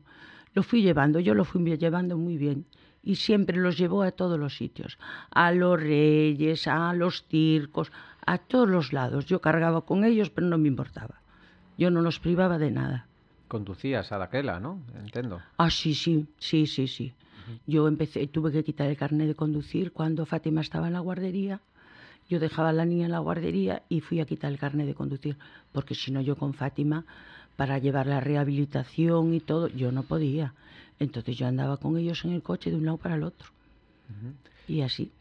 lo 0.54 0.62
fui 0.62 0.82
llevando, 0.82 1.21
yo 1.21 1.35
lo 1.35 1.44
fui 1.44 1.64
llevando 1.76 2.16
muy 2.18 2.37
bien 2.37 2.66
y 3.02 3.16
siempre 3.16 3.56
los 3.56 3.76
llevó 3.76 4.02
a 4.02 4.12
todos 4.12 4.38
los 4.38 4.56
sitios, 4.56 4.99
a 5.30 5.52
los 5.52 5.80
reyes, 5.80 6.66
a 6.68 6.92
los 6.94 7.25
circos, 7.28 7.90
a 8.25 8.38
todos 8.38 8.68
los 8.68 8.92
lados. 8.92 9.26
Yo 9.26 9.40
cargaba 9.40 9.80
con 9.82 10.04
ellos, 10.04 10.30
pero 10.30 10.47
no 10.47 10.59
me 10.59 10.68
importaba. 10.68 11.21
Yo 11.76 11.90
no 11.90 12.00
los 12.00 12.21
privaba 12.21 12.59
de 12.59 12.71
nada. 12.71 13.09
Conducías 13.49 14.12
a 14.12 14.18
daquela, 14.18 14.61
¿no? 14.61 14.80
Entiendo. 14.94 15.40
Ah, 15.56 15.71
sí, 15.71 15.94
sí, 15.94 16.26
sí, 16.38 16.66
sí, 16.66 16.87
sí. 16.87 17.14
Yo 17.66 17.88
empecé, 17.88 18.26
tuve 18.28 18.52
que 18.52 18.62
quitar 18.62 18.88
el 18.88 18.97
carnet 18.97 19.26
de 19.26 19.35
conducir 19.35 19.92
cuando 19.92 20.25
Fátima 20.26 20.61
estaba 20.61 20.87
en 20.87 20.92
la 20.92 21.00
guardería. 21.00 21.61
yo 22.33 22.41
dejaba 22.41 22.71
a 22.71 22.73
la 22.73 22.87
niña 22.87 23.05
en 23.05 23.12
la 23.12 23.19
guardería 23.19 23.83
y 23.91 24.01
fui 24.01 24.21
a 24.21 24.25
quitar 24.25 24.51
el 24.51 24.59
carnet 24.59 24.87
de 24.87 24.95
conducir, 24.95 25.37
porque 25.71 25.95
si 25.95 26.11
no 26.11 26.23
yo 26.23 26.35
con 26.37 26.55
Fátima, 26.55 27.05
para 27.57 27.77
llevar 27.77 28.07
la 28.07 28.21
rehabilitación 28.21 29.35
y 29.35 29.41
todo, 29.41 29.69
yo 29.69 29.93
no 29.93 30.03
podía. 30.03 30.55
Entonces 30.99 31.37
yo 31.37 31.47
andaba 31.47 31.77
con 31.77 31.99
ellos 31.99 32.25
en 32.25 32.33
el 32.33 32.43
coche 32.43 32.71
de 32.71 32.77
un 32.77 32.87
lado 32.87 32.97
para 32.97 33.17
el 33.17 33.23
otro. 33.23 33.51
Uh 34.09 34.12
-huh. 34.12 34.33
Y 34.67 34.81
así. 34.81 35.12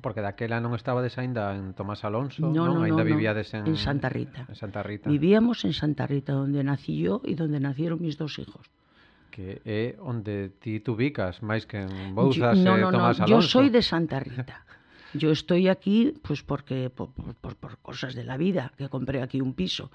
Porque 0.00 0.20
daquela 0.20 0.58
non 0.58 0.74
estabades 0.74 1.14
aínda 1.14 1.54
en 1.54 1.70
Tomás 1.78 2.02
Alonso, 2.02 2.42
no, 2.42 2.50
non, 2.50 2.82
no, 2.82 2.82
aínda 2.82 3.06
no, 3.06 3.10
vivíades 3.14 3.54
en, 3.54 3.62
en 3.70 3.78
Santa 3.78 4.10
Rita. 4.10 4.42
En 4.50 4.58
Santa 4.58 4.82
Rita. 4.82 5.06
Vivíamos 5.06 5.62
en 5.62 5.72
Santa 5.72 6.10
Rita, 6.10 6.34
onde 6.34 6.66
nací 6.66 6.98
yo 6.98 7.22
e 7.22 7.38
onde 7.38 7.62
nacieron 7.62 8.02
mis 8.02 8.18
dos 8.18 8.42
hijos. 8.42 8.66
Que 9.30 9.62
é 9.62 9.94
onde 10.02 10.50
ti 10.58 10.82
te 10.82 10.90
ubicas, 10.90 11.38
máis 11.46 11.62
que 11.70 11.86
en 11.86 12.18
Bouzas, 12.18 12.58
e 12.58 12.60
eh, 12.60 12.66
no, 12.66 12.74
no, 12.74 12.90
eh, 12.90 12.94
Tomás 12.98 13.16
no, 13.22 13.30
Alonso. 13.30 13.46
Yo 13.46 13.54
soy 13.54 13.70
de 13.70 13.86
Santa 13.86 14.18
Rita. 14.18 14.66
Yo 15.14 15.30
estoy 15.32 15.68
aquí 15.68 16.14
pues 16.22 16.42
porque 16.42 16.90
por, 16.90 17.10
por- 17.12 17.34
por- 17.34 17.56
por 17.56 17.78
cosas 17.78 18.14
de 18.14 18.24
la 18.24 18.36
vida, 18.36 18.72
que 18.76 18.88
compré 18.88 19.22
aquí 19.22 19.40
un 19.40 19.54
piso, 19.54 19.90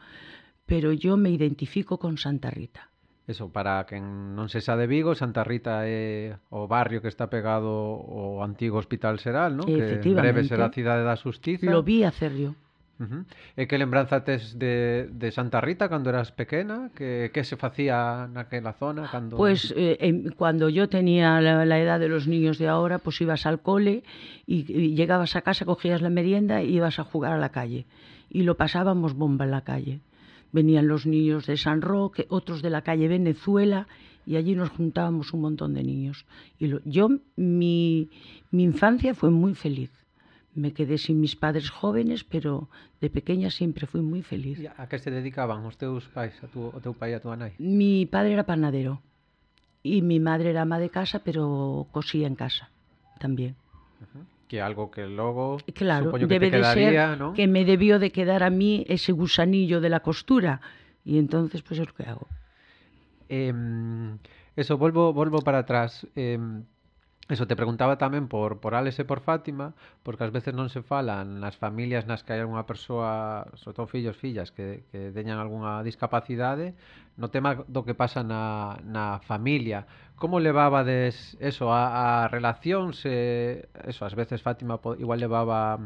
pero 0.65 0.91
yo 0.93 1.17
me 1.17 1.29
identifico 1.29 1.98
con 2.00 2.17
Santa 2.17 2.50
Rita. 2.50 2.89
Eso, 3.25 3.48
para 3.48 3.86
quen 3.88 4.36
non 4.36 4.51
se 4.51 4.60
xa 4.60 4.75
de 4.75 4.84
Vigo, 4.84 5.15
Santa 5.15 5.48
Rita 5.48 5.88
é 5.88 6.36
o 6.51 6.67
barrio 6.67 7.00
que 7.00 7.08
está 7.08 7.32
pegado 7.32 7.72
ao 7.72 8.43
antigo 8.43 8.75
Hospital 8.75 9.15
Seral, 9.24 9.55
non? 9.55 9.63
Que 9.63 10.01
en 10.03 10.15
breve 10.20 10.43
será 10.43 10.67
a 10.67 10.75
cidade 10.75 11.08
da 11.08 11.15
Xustiza. 11.15 11.72
Lo 11.72 11.88
vi 11.88 12.03
hacer 12.03 12.36
yo. 12.36 12.51
Uh 13.00 13.05
-huh. 13.05 13.25
E 13.57 13.65
de, 15.09 15.31
Santa 15.31 15.62
Rita 15.62 15.89
cando 15.89 16.09
eras 16.09 16.31
pequena? 16.31 16.91
Que, 16.93 17.31
que 17.33 17.43
se 17.43 17.57
facía 17.57 18.29
naquela 18.31 18.73
zona? 18.73 19.09
Cando... 19.09 19.38
Pues 19.38 19.73
eh, 19.75 19.97
em, 20.00 20.29
cuando 20.38 20.69
yo 20.69 20.88
tenía 20.89 21.41
la, 21.41 21.79
edad 21.79 22.00
de 22.00 22.07
los 22.07 22.27
niños 22.27 22.59
de 22.59 22.67
ahora, 22.67 23.00
pues 23.00 23.19
ibas 23.21 23.45
al 23.45 23.62
cole 23.62 24.03
y, 24.45 24.63
llegabas 24.93 25.35
a 25.35 25.41
casa, 25.41 25.65
cogías 25.65 26.01
la 26.01 26.09
merienda 26.09 26.62
y 26.62 26.75
ibas 26.75 27.00
a 27.00 27.03
jugar 27.03 27.33
a 27.33 27.39
la 27.39 27.50
calle. 27.50 27.85
Y 28.29 28.43
lo 28.43 28.57
pasábamos 28.57 29.13
bomba 29.15 29.45
en 29.45 29.51
la 29.51 29.62
calle. 29.62 30.01
Venían 30.51 30.88
los 30.88 31.07
niños 31.07 31.47
de 31.47 31.57
San 31.57 31.81
Roque, 31.81 32.27
otros 32.29 32.62
de 32.62 32.69
la 32.69 32.83
calle 32.83 33.07
Venezuela, 33.07 33.88
y 34.25 34.35
allí 34.35 34.53
nos 34.55 34.69
juntábamos 34.69 35.33
un 35.33 35.41
montón 35.41 35.73
de 35.73 35.83
niños. 35.83 36.25
Y 36.59 36.67
lo- 36.67 36.81
yo, 36.85 37.09
mi 37.35 38.09
infancia 38.51 39.15
fue 39.15 39.31
muy 39.31 39.55
feliz. 39.55 40.02
Me 40.55 40.72
quedé 40.72 40.98
sin 40.98 41.19
mis 41.19 41.36
padres 41.36 41.69
jóvenes, 41.69 42.24
pero 42.24 42.69
de 43.01 43.10
pequeña 43.10 43.50
siempre 43.50 43.88
fui 43.88 44.01
muy 44.01 44.22
feliz. 44.22 44.60
E 44.62 44.69
A 44.69 44.86
que 44.86 45.01
se 45.01 45.10
dedicaban 45.10 45.65
os 45.65 45.77
teus 45.81 46.05
pais, 46.13 46.38
a 46.45 46.48
tu, 46.48 46.69
o 46.69 46.77
teu 46.77 46.93
pai 46.93 47.13
e 47.13 47.17
a 47.17 47.22
tua 47.22 47.33
nai? 47.33 47.57
Mi 47.57 48.05
padre 48.05 48.38
era 48.38 48.45
panadero 48.45 49.01
y 49.81 50.05
mi 50.05 50.22
madre 50.22 50.53
era 50.53 50.62
ama 50.62 50.77
de 50.77 50.93
casa, 50.93 51.25
pero 51.25 51.89
cosía 51.91 52.27
en 52.29 52.36
casa 52.38 52.69
también. 53.17 53.57
Que 54.48 54.60
é 54.60 54.62
algo 54.62 54.93
que 54.93 55.10
logo 55.10 55.57
Claro, 55.74 56.13
que 56.13 56.29
debe 56.29 56.53
te 56.53 56.62
de 56.62 56.63
ser 56.69 57.17
¿no? 57.17 57.33
que 57.33 57.48
me 57.50 57.65
debió 57.65 57.98
de 57.98 58.12
quedar 58.13 58.43
a 58.45 58.51
mí 58.53 58.86
ese 58.88 59.12
gusanillo 59.12 59.81
de 59.81 59.89
la 59.89 60.01
costura 60.01 60.62
y 61.03 61.17
entonces 61.17 61.63
pues 61.65 61.79
es 61.79 61.88
lo 61.88 61.93
que 61.93 62.05
hago. 62.05 62.27
Em, 63.29 64.19
eso, 64.55 64.77
volvo, 64.77 65.13
volvo 65.13 65.41
para 65.41 65.65
atrás. 65.65 66.05
Em, 66.13 66.63
Eso, 67.29 67.47
te 67.47 67.55
preguntaba 67.55 67.95
tamén 67.95 68.27
por, 68.27 68.59
por 68.59 68.75
Alex 68.75 68.99
e 68.99 69.07
por 69.07 69.23
Fátima, 69.23 69.71
porque 70.03 70.27
ás 70.27 70.35
veces 70.35 70.51
non 70.51 70.67
se 70.67 70.83
falan 70.83 71.39
nas 71.39 71.55
familias 71.55 72.03
nas 72.03 72.19
que 72.19 72.35
hai 72.35 72.43
unha 72.43 72.67
persoa, 72.67 73.47
sobre 73.55 73.75
todo 73.79 73.87
fillos, 73.87 74.19
fillas, 74.19 74.51
que, 74.51 74.83
que 74.91 75.07
teñan 75.15 75.39
algunha 75.39 75.79
discapacidade, 75.87 76.75
no 77.15 77.31
tema 77.31 77.63
do 77.63 77.87
que 77.87 77.95
pasa 77.95 78.27
na, 78.27 78.75
na 78.83 79.23
familia. 79.23 79.87
Como 80.19 80.43
levabades 80.43 81.39
eso 81.39 81.71
a, 81.71 82.27
a 82.27 82.27
relacións? 82.27 82.99
se 82.99 83.71
eso, 83.87 84.03
ás 84.03 84.19
veces 84.19 84.43
Fátima 84.43 84.83
igual 84.99 85.23
levaba 85.23 85.79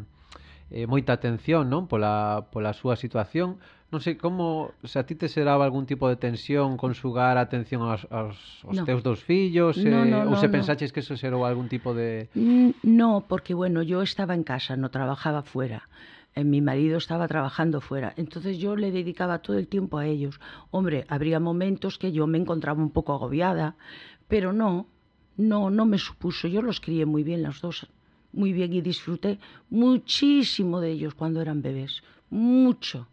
eh, 0.74 0.90
moita 0.90 1.14
atención 1.14 1.70
non 1.70 1.86
pola, 1.86 2.50
pola 2.50 2.74
súa 2.74 2.98
situación, 2.98 3.62
Non 3.88 4.04
sei 4.04 4.20
como 4.20 4.76
se 4.84 5.00
a 5.00 5.08
ti 5.08 5.16
te 5.16 5.32
seraba 5.32 5.64
algún 5.64 5.88
tipo 5.88 6.12
de 6.12 6.20
tensión 6.20 6.76
consugar 6.76 7.40
a 7.40 7.48
atención 7.48 7.88
aos, 7.88 8.04
aos, 8.12 8.36
aos 8.68 8.76
No. 8.76 8.84
teus 8.84 9.00
dous 9.00 9.24
fillos 9.24 9.80
No, 9.80 10.04
eh, 10.04 10.12
no, 10.12 10.28
ou 10.28 10.36
se 10.36 10.52
no. 10.52 10.56
pensaches 10.60 10.92
que 10.92 11.00
eso 11.00 11.16
serou 11.16 11.48
algún 11.48 11.72
tipo 11.72 11.96
de 11.96 12.28
Mm, 12.36 12.84
No, 12.84 13.32
porque 13.32 13.56
bueno, 13.56 13.80
yo 13.88 14.04
estaba 14.04 14.36
en 14.36 14.44
casa, 14.44 14.76
no 14.76 14.92
trabajaba 14.92 15.40
fuera. 15.48 15.88
Eh, 16.36 16.44
Mi 16.44 16.60
marido 16.60 17.00
estaba 17.00 17.32
trabajando 17.32 17.80
fuera, 17.80 18.12
entonces 18.20 18.60
yo 18.60 18.76
le 18.76 18.92
dedicaba 18.92 19.40
todo 19.40 19.56
el 19.58 19.72
tiempo 19.72 19.98
a 19.98 20.06
ellos. 20.06 20.36
Hombre, 20.70 21.08
habría 21.08 21.40
momentos 21.40 21.96
que 21.98 22.12
yo 22.12 22.28
me 22.28 22.38
encontraba 22.38 22.84
un 22.84 22.92
poco 22.92 23.14
agobiada, 23.16 23.80
pero 24.28 24.52
no, 24.52 24.92
no, 25.40 25.72
no 25.72 25.86
me 25.88 25.98
supuso. 25.98 26.50
Yo 26.52 26.62
los 26.62 26.84
crié 26.84 27.06
muy 27.08 27.24
bien 27.24 27.42
las 27.42 27.62
dos, 27.64 27.88
muy 28.36 28.52
bien 28.52 28.74
y 28.76 28.82
disfruté 28.84 29.40
muchísimo 29.72 30.82
de 30.84 30.92
ellos 30.92 31.16
cuando 31.16 31.40
eran 31.42 31.62
bebés, 31.64 32.04
mucho. 32.30 33.08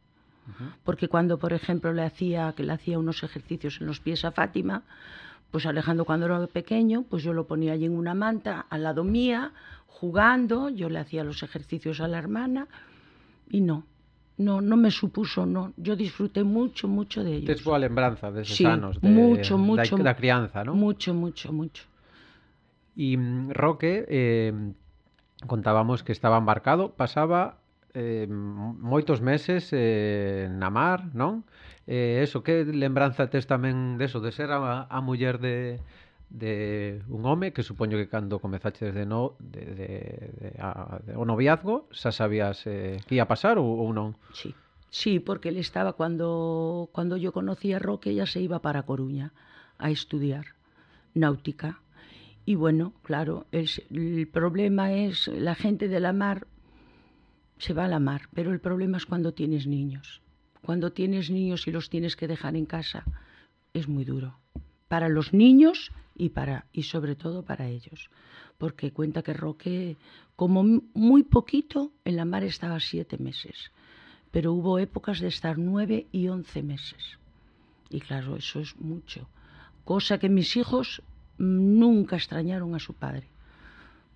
Porque 0.84 1.08
cuando, 1.08 1.38
por 1.38 1.52
ejemplo, 1.52 1.92
le 1.92 2.02
hacía, 2.02 2.52
que 2.56 2.62
le 2.62 2.72
hacía 2.72 2.98
unos 2.98 3.22
ejercicios 3.22 3.80
en 3.80 3.86
los 3.86 4.00
pies 4.00 4.24
a 4.24 4.32
Fátima, 4.32 4.82
pues 5.50 5.66
Alejandro 5.66 6.04
cuando 6.04 6.26
era 6.26 6.46
pequeño, 6.46 7.04
pues 7.08 7.22
yo 7.22 7.32
lo 7.32 7.46
ponía 7.46 7.72
allí 7.72 7.86
en 7.86 7.96
una 7.96 8.14
manta 8.14 8.66
al 8.68 8.82
lado 8.82 9.04
mía, 9.04 9.52
jugando, 9.86 10.68
yo 10.68 10.88
le 10.88 10.98
hacía 10.98 11.24
los 11.24 11.42
ejercicios 11.42 12.00
a 12.00 12.08
la 12.08 12.18
hermana 12.18 12.66
y 13.48 13.60
no, 13.60 13.86
no, 14.36 14.60
no 14.60 14.76
me 14.76 14.90
supuso, 14.90 15.46
no. 15.46 15.72
Yo 15.76 15.94
disfruté 15.94 16.42
mucho, 16.42 16.88
mucho 16.88 17.22
de 17.22 17.36
ellos. 17.36 17.46
tes 17.46 17.62
boa 17.62 17.78
lembranza 17.78 18.32
deses 18.32 18.56
Sí, 18.56 18.66
anos 18.66 19.00
de, 19.00 19.08
mucho, 19.08 19.56
mucho, 19.56 19.96
da 19.98 20.14
crianza, 20.14 20.64
non? 20.64 20.76
Mucho, 20.76 21.14
mucho, 21.14 21.52
mucho. 21.52 21.84
E 22.98 23.16
mm, 23.16 23.54
Roque 23.54 24.04
eh, 24.10 24.52
contábamos 25.46 26.02
que 26.02 26.10
estaba 26.10 26.38
embarcado, 26.38 26.98
pasaba 26.98 27.62
eh, 27.94 28.26
moitos 28.28 29.22
meses 29.22 29.70
eh, 29.72 30.50
na 30.50 30.68
mar, 30.68 31.14
non? 31.14 31.46
Eh, 31.86 32.20
eso, 32.20 32.42
que 32.42 32.66
lembranza 32.66 33.30
tes 33.30 33.46
tamén 33.46 33.96
deso, 33.96 34.18
de 34.18 34.34
ser 34.34 34.50
a, 34.50 34.90
a 34.90 34.98
muller 35.00 35.38
de, 35.38 35.78
de 36.30 37.00
un 37.08 37.22
home 37.24 37.54
que 37.54 37.62
supoño 37.62 37.96
que 37.96 38.10
cando 38.10 38.42
comezaches 38.42 38.92
de 38.92 39.06
no 39.06 39.38
de, 39.38 39.62
de, 39.64 39.90
de, 40.34 40.48
a, 40.58 40.98
de 41.06 41.14
o 41.14 41.22
noviazgo 41.22 41.86
xa 41.94 42.10
sabías 42.10 42.66
eh, 42.66 42.98
que 43.06 43.14
ia 43.14 43.30
pasar 43.30 43.56
ou, 43.62 43.66
ou 43.78 43.94
non? 43.94 44.18
Sí. 44.34 44.52
Sí, 44.94 45.18
porque 45.18 45.50
ele 45.50 45.58
estaba 45.58 45.98
cuando 45.98 46.88
cuando 46.94 47.18
yo 47.18 47.34
conocí 47.34 47.74
a 47.74 47.82
Roque 47.82 48.14
ya 48.14 48.26
se 48.26 48.38
iba 48.38 48.62
para 48.62 48.86
Coruña 48.86 49.34
a 49.78 49.90
estudiar 49.90 50.54
náutica. 51.14 51.82
Y 52.46 52.54
bueno, 52.54 52.92
claro, 53.02 53.46
el, 53.50 53.66
el 53.90 54.28
problema 54.28 54.92
es 54.92 55.26
la 55.26 55.56
gente 55.56 55.88
de 55.88 55.98
la 55.98 56.12
mar 56.12 56.46
se 57.58 57.73
va 57.73 57.84
a 57.84 57.88
la 57.88 58.00
mar, 58.00 58.28
pero 58.34 58.52
el 58.52 58.61
problema 58.61 58.96
es 58.96 59.06
cuando 59.06 59.32
tienes 59.32 59.66
niños. 59.66 60.23
Cuando 60.62 60.92
tienes 60.92 61.30
niños 61.30 61.66
y 61.66 61.73
los 61.73 61.90
tienes 61.90 62.16
que 62.16 62.28
dejar 62.28 62.56
en 62.56 62.66
casa, 62.66 63.04
es 63.75 63.88
muy 63.88 64.04
duro. 64.04 64.38
Para 64.88 65.08
los 65.08 65.32
niños 65.32 65.92
y 66.16 66.30
para 66.30 66.66
y 66.73 66.84
sobre 66.84 67.16
todo 67.16 67.42
para 67.42 67.68
ellos. 67.68 68.11
Porque 68.58 68.92
cuenta 68.92 69.23
que 69.23 69.34
Roque, 69.34 69.96
como 70.37 70.64
muy 70.94 71.23
poquito, 71.25 71.92
en 72.04 72.16
la 72.16 72.25
mar 72.25 72.44
estaba 72.44 72.80
siete 72.80 73.18
meses. 73.18 73.73
Pero 74.30 74.52
hubo 74.52 74.78
épocas 74.78 75.20
de 75.20 75.28
estar 75.28 75.58
nueve 75.58 76.06
y 76.12 76.28
once 76.28 76.62
meses. 76.62 77.18
Y 77.90 78.00
claro, 78.00 78.37
eso 78.37 78.61
es 78.61 78.76
mucho. 78.80 79.28
Cosa 79.84 80.18
que 80.18 80.28
mis 80.28 80.56
hijos 80.56 81.02
mm, 81.38 81.78
nunca 81.78 82.16
extrañaron 82.16 82.75
a 82.75 82.80
su 82.80 82.94
padre. 82.94 83.28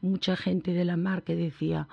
Mucha 0.00 0.36
gente 0.36 0.72
de 0.72 0.84
la 0.84 0.96
mar 0.96 1.24
que 1.24 1.34
decía, 1.34 1.88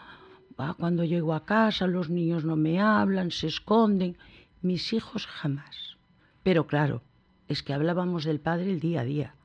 "Ah, 0.57 0.75
cuando 0.77 1.03
llego 1.03 1.33
a 1.33 1.45
casa 1.45 1.87
los 1.87 2.09
niños 2.09 2.45
no 2.45 2.55
me 2.55 2.79
hablan, 2.79 3.31
se 3.31 3.47
esconden. 3.47 4.17
Mis 4.61 4.93
hijos 4.93 5.27
jamás. 5.27 5.97
Pero 6.43 6.65
claro, 6.65 7.01
es 7.47 7.61
que 7.63 7.73
hablábamos 7.73 8.23
del 8.23 8.39
padre 8.39 8.71
el 8.71 8.79
día 8.79 9.01
a 9.01 9.03
día. 9.03 9.35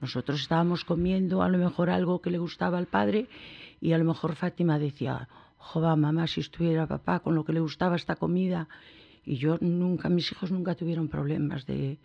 Nosotros 0.00 0.40
estábamos 0.40 0.84
comiendo 0.84 1.42
a 1.42 1.48
lo 1.48 1.58
mejor 1.58 1.90
algo 1.90 2.20
que 2.20 2.30
le 2.30 2.38
gustaba 2.38 2.78
al 2.78 2.86
padre 2.86 3.28
y 3.80 3.92
a 3.92 3.98
lo 3.98 4.04
mejor 4.04 4.34
Fátima 4.34 4.78
decía, 4.78 5.28
jova, 5.58 5.94
mamá, 5.96 6.26
si 6.26 6.40
estuviera 6.40 6.86
papá 6.86 7.20
con 7.20 7.34
lo 7.34 7.44
que 7.44 7.52
le 7.52 7.60
gustaba 7.60 7.96
esta 7.96 8.16
comida 8.16 8.68
Y 9.24 9.36
yo 9.36 9.58
nunca, 9.60 10.08
mis 10.08 10.30
hijos 10.32 10.50
nunca 10.50 10.74
tuvieron 10.74 11.08
problemas 11.08 11.66
de... 11.66 11.98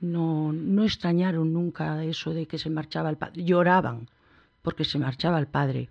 No, 0.00 0.52
no 0.52 0.84
extrañaron 0.84 1.52
nunca 1.52 2.04
eso 2.04 2.32
de 2.32 2.46
que 2.46 2.58
se 2.58 2.70
marchaba 2.70 3.10
el 3.10 3.16
padre. 3.16 3.44
Lloraban 3.44 4.08
porque 4.62 4.84
se 4.84 4.98
marchaba 4.98 5.38
el 5.38 5.46
padre. 5.46 5.88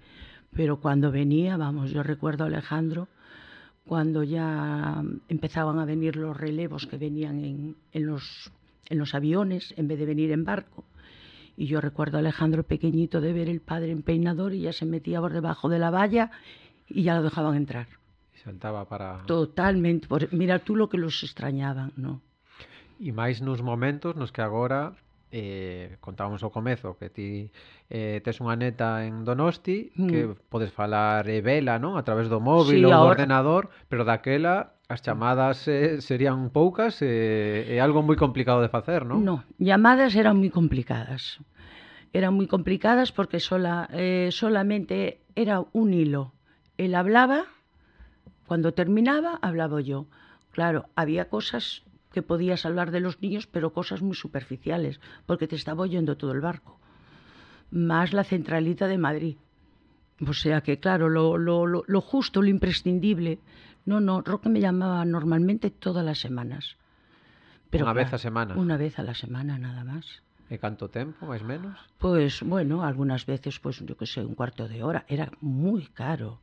Pero 0.55 0.79
cuando 0.79 1.11
venía, 1.11 1.57
vamos, 1.57 1.91
yo 1.91 2.01
recuerdo 2.01 2.45
a 2.45 2.47
Alejandro, 2.47 3.07
cuando 3.85 4.23
ya 4.23 5.03
empezaban 5.27 5.79
a 5.79 5.85
venir 5.85 6.15
los 6.15 6.35
relevos 6.35 6.87
que 6.87 6.97
venían 6.97 7.43
en, 7.43 7.75
en, 7.91 8.05
los, 8.05 8.51
en 8.89 8.97
los 8.97 9.13
aviones 9.13 9.73
en 9.77 9.87
vez 9.87 9.99
de 9.99 10.05
venir 10.05 10.31
en 10.31 10.43
barco. 10.43 10.85
Y 11.57 11.67
yo 11.67 11.79
recuerdo 11.81 12.17
a 12.17 12.19
Alejandro 12.19 12.63
pequeñito 12.63 13.21
de 13.21 13.33
ver 13.33 13.49
el 13.49 13.61
padre 13.61 13.91
en 13.91 14.01
peinador 14.01 14.53
y 14.53 14.61
ya 14.61 14.73
se 14.73 14.85
metía 14.85 15.21
por 15.21 15.33
debajo 15.33 15.69
de 15.69 15.79
la 15.79 15.91
valla 15.91 16.31
y 16.87 17.03
ya 17.03 17.15
lo 17.15 17.23
dejaban 17.23 17.55
entrar. 17.55 17.87
Y 18.33 18.39
saltaba 18.39 18.87
para... 18.87 19.23
Totalmente. 19.25 20.07
Mira 20.31 20.59
tú 20.59 20.75
lo 20.75 20.89
que 20.89 20.97
los 20.97 21.23
extrañaban, 21.23 21.93
¿no? 21.95 22.21
E 22.95 23.11
máis 23.11 23.43
nos 23.43 23.59
momentos 23.59 24.15
nos 24.15 24.31
que 24.31 24.39
agora 24.39 24.95
eh, 25.35 25.97
contábamos 25.99 26.39
ao 26.47 26.51
comezo 26.55 26.95
que 26.95 27.11
ti 27.11 27.51
eh, 27.91 28.23
tes 28.23 28.39
unha 28.39 28.55
neta 28.55 29.03
en 29.03 29.27
Donosti 29.27 29.91
mm. 29.91 30.07
que 30.07 30.19
podes 30.47 30.71
falar 30.71 31.27
e 31.27 31.43
vela, 31.43 31.75
non? 31.75 31.99
A 31.99 32.07
través 32.07 32.31
do 32.31 32.39
móvil 32.39 32.79
sí, 32.79 32.85
ou 32.87 32.95
do 32.95 32.95
ahora... 32.95 33.19
ordenador, 33.19 33.67
pero 33.91 34.07
daquela 34.07 34.79
as 34.87 35.03
chamadas 35.03 35.67
eh, 35.67 35.99
serían 35.99 36.53
poucas 36.55 37.03
e 37.03 37.11
eh, 37.11 37.75
eh, 37.75 37.79
algo 37.83 37.99
moi 37.99 38.15
complicado 38.15 38.63
de 38.63 38.71
facer, 38.71 39.03
non? 39.03 39.27
Non, 39.27 39.43
llamadas 39.59 40.15
eran 40.15 40.39
moi 40.39 40.47
complicadas. 40.47 41.43
Eran 42.15 42.39
moi 42.39 42.47
complicadas 42.47 43.11
porque 43.11 43.43
sola, 43.43 43.91
eh, 43.91 44.31
solamente 44.31 45.19
era 45.35 45.59
un 45.75 45.91
hilo. 45.91 46.31
Él 46.79 46.95
hablaba, 46.95 47.51
cuando 48.47 48.71
terminaba, 48.71 49.35
hablaba 49.43 49.83
yo. 49.83 50.07
Claro, 50.55 50.87
había 50.95 51.27
cosas 51.27 51.83
que 52.15 52.23
podías 52.23 52.65
hablar 52.65 52.89
de 52.95 53.03
los 53.03 53.21
niños, 53.21 53.45
pero 53.45 53.75
cosas 53.75 54.01
muy 54.01 54.15
superficiales, 54.15 55.01
porque 55.27 55.47
te 55.51 55.59
estaba 55.59 55.83
oyendo 55.83 56.15
todo 56.15 56.31
el 56.31 56.39
barco. 56.39 56.79
Más 57.69 58.13
la 58.13 58.23
centralita 58.23 58.87
de 58.87 58.97
Madrid. 58.97 59.35
O 60.25 60.31
sea 60.31 60.61
que, 60.61 60.79
claro, 60.79 61.09
lo, 61.09 61.37
lo, 61.37 61.67
lo, 61.67 61.83
lo 61.85 62.01
justo, 62.01 62.41
lo 62.41 62.47
imprescindible. 62.47 63.39
No, 63.83 63.99
no, 63.99 64.21
Roque 64.21 64.47
me 64.47 64.61
llamaba 64.61 65.03
normalmente 65.03 65.69
todas 65.69 66.05
las 66.05 66.19
semanas. 66.23 66.79
Unha 67.75 67.91
vez 67.91 68.15
a 68.15 68.19
semana. 68.21 68.55
Una 68.55 68.79
vez 68.79 68.95
a 68.95 69.03
la 69.03 69.11
semana, 69.11 69.59
nada 69.59 69.83
más. 69.83 70.23
E 70.47 70.55
canto 70.55 70.87
tempo, 70.87 71.27
máis 71.27 71.43
menos? 71.43 71.75
Pues 71.99 72.39
bueno, 72.45 72.87
algunas 72.87 73.27
veces, 73.27 73.59
pues 73.59 73.83
yo 73.83 73.99
que 73.99 74.07
sé, 74.07 74.23
un 74.23 74.39
cuarto 74.39 74.71
de 74.71 74.79
hora. 74.87 75.03
Era 75.11 75.27
muy 75.43 75.91
caro. 75.91 76.39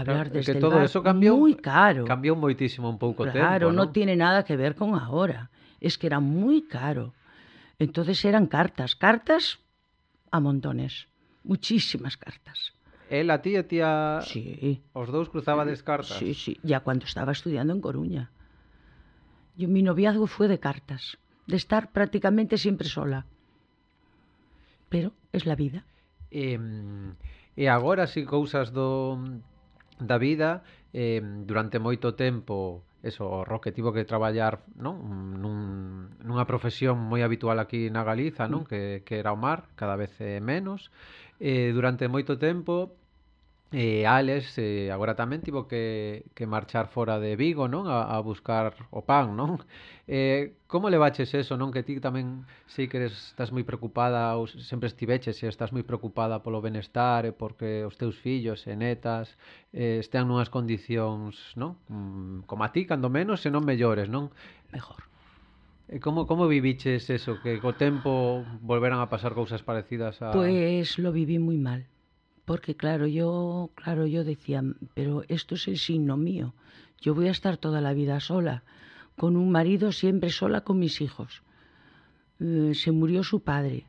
hablar 0.00 0.26
eh, 0.26 0.30
claro, 0.30 0.38
desde 0.38 0.52
que 0.54 0.60
todo 0.60 0.76
bar, 0.76 0.84
eso 0.84 1.02
cambiou 1.02 1.38
muy 1.38 1.54
caro. 1.54 2.04
Cambiou 2.04 2.34
moitísimo 2.34 2.88
un 2.90 2.98
pouco 2.98 3.22
claro, 3.22 3.34
tempo, 3.34 3.46
Claro, 3.46 3.66
non 3.70 3.88
no 3.88 3.94
tiene 3.94 4.16
nada 4.18 4.42
que 4.42 4.56
ver 4.58 4.74
con 4.74 4.98
agora. 4.98 5.50
Es 5.78 5.98
que 5.98 6.06
era 6.10 6.18
moi 6.18 6.64
caro. 6.66 7.12
Entonces 7.78 8.22
eran 8.24 8.46
cartas, 8.46 8.94
cartas 8.94 9.58
a 10.30 10.40
montones, 10.40 11.06
muchísimas 11.42 12.16
cartas. 12.16 12.74
¿Eh, 13.10 13.20
el 13.20 13.30
a 13.30 13.42
ti 13.42 13.56
e 13.56 13.62
ti 13.62 13.78
a... 13.80 14.20
Sí. 14.22 14.82
Os 14.92 15.10
dous 15.10 15.28
cruzabades 15.28 15.82
cartas. 15.82 16.18
Sí, 16.18 16.34
sí, 16.34 16.58
ya 16.62 16.80
cuando 16.80 17.04
estaba 17.04 17.32
estudiando 17.32 17.72
en 17.72 17.80
Coruña. 17.80 18.30
Yo, 19.56 19.68
mi 19.68 19.82
noviazgo 19.82 20.26
fue 20.26 20.48
de 20.48 20.58
cartas, 20.58 21.18
de 21.46 21.56
estar 21.56 21.92
prácticamente 21.92 22.58
siempre 22.58 22.88
sola. 22.88 23.26
Pero 24.88 25.12
es 25.32 25.46
la 25.46 25.54
vida. 25.54 25.84
Eh, 26.30 26.58
e 27.54 27.70
agora 27.70 28.10
si 28.10 28.26
cousas 28.26 28.74
do 28.74 29.14
da 29.98 30.18
vida 30.18 30.62
eh, 30.92 31.22
durante 31.22 31.78
moito 31.78 32.14
tempo 32.14 32.82
eso, 33.04 33.28
o 33.28 33.44
Roque 33.44 33.70
tivo 33.70 33.92
que 33.92 34.08
traballar 34.08 34.64
non? 34.80 34.96
Nun, 35.36 36.16
nunha 36.24 36.48
profesión 36.48 36.96
moi 36.96 37.20
habitual 37.20 37.60
aquí 37.60 37.92
na 37.92 38.00
Galiza 38.00 38.48
non? 38.48 38.64
Mm. 38.64 38.68
Que, 38.68 38.80
que 39.04 39.20
era 39.20 39.36
o 39.36 39.38
mar, 39.38 39.68
cada 39.76 39.94
vez 39.94 40.16
eh, 40.24 40.40
menos 40.40 40.88
eh, 41.36 41.70
durante 41.76 42.08
moito 42.08 42.40
tempo 42.40 42.96
E 43.74 44.06
Alex 44.06 44.54
eh, 44.62 44.94
agora 44.94 45.18
tamén 45.18 45.42
tivo 45.42 45.66
que, 45.66 46.30
que 46.38 46.46
marchar 46.46 46.86
fora 46.86 47.18
de 47.18 47.34
Vigo, 47.34 47.66
non? 47.66 47.90
A, 47.90 48.06
a 48.14 48.22
buscar 48.22 48.70
o 48.94 49.02
pan, 49.02 49.34
non? 49.34 49.58
Eh, 50.06 50.62
como 50.70 50.86
levaches 50.86 51.34
eso, 51.34 51.58
non? 51.58 51.74
Que 51.74 51.82
ti 51.82 51.98
tamén 51.98 52.46
sei 52.70 52.86
que 52.86 53.02
eres, 53.02 53.34
estás 53.34 53.50
moi 53.50 53.66
preocupada 53.66 54.38
ou 54.38 54.46
sempre 54.46 54.86
estiveches 54.86 55.42
e 55.42 55.50
estás 55.50 55.74
moi 55.74 55.82
preocupada 55.82 56.38
polo 56.38 56.62
benestar 56.62 57.26
e 57.26 57.34
porque 57.34 57.82
os 57.82 57.98
teus 57.98 58.14
fillos 58.14 58.62
e 58.70 58.78
netas 58.78 59.34
eh, 59.74 59.98
estean 59.98 60.30
nunhas 60.30 60.54
condicións, 60.54 61.34
non? 61.58 61.74
Mm, 61.90 62.46
como 62.46 62.62
a 62.62 62.70
ti, 62.70 62.86
cando 62.86 63.10
menos, 63.10 63.42
se 63.42 63.50
non 63.50 63.66
mellores, 63.66 64.06
non? 64.06 64.30
Mejor. 64.70 65.02
E 65.90 65.98
como 65.98 66.30
como 66.30 66.46
viviches 66.46 67.10
eso 67.10 67.42
que 67.42 67.58
co 67.58 67.74
tempo 67.74 68.46
volveran 68.62 69.02
a 69.02 69.10
pasar 69.10 69.34
cousas 69.34 69.66
parecidas 69.66 70.22
a 70.22 70.30
Pois 70.30 70.94
pues, 70.94 71.02
lo 71.02 71.10
viví 71.10 71.42
moi 71.42 71.58
mal 71.58 71.82
Porque 72.44 72.74
claro, 72.74 73.06
yo, 73.06 73.70
claro, 73.74 74.06
yo 74.06 74.24
decía, 74.24 74.62
pero 74.94 75.22
esto 75.28 75.54
es 75.54 75.66
el 75.68 75.78
signo 75.78 76.16
mío. 76.16 76.54
Yo 77.00 77.14
voy 77.14 77.28
a 77.28 77.32
estar 77.32 77.56
toda 77.56 77.80
la 77.80 77.94
vida 77.94 78.20
sola, 78.20 78.62
con 79.16 79.36
un 79.36 79.50
marido 79.50 79.92
siempre 79.92 80.30
sola 80.30 80.62
con 80.62 80.78
mis 80.78 81.00
hijos. 81.00 81.42
Eh, 82.40 82.72
se 82.74 82.90
murió 82.90 83.22
su 83.22 83.40
padre 83.40 83.86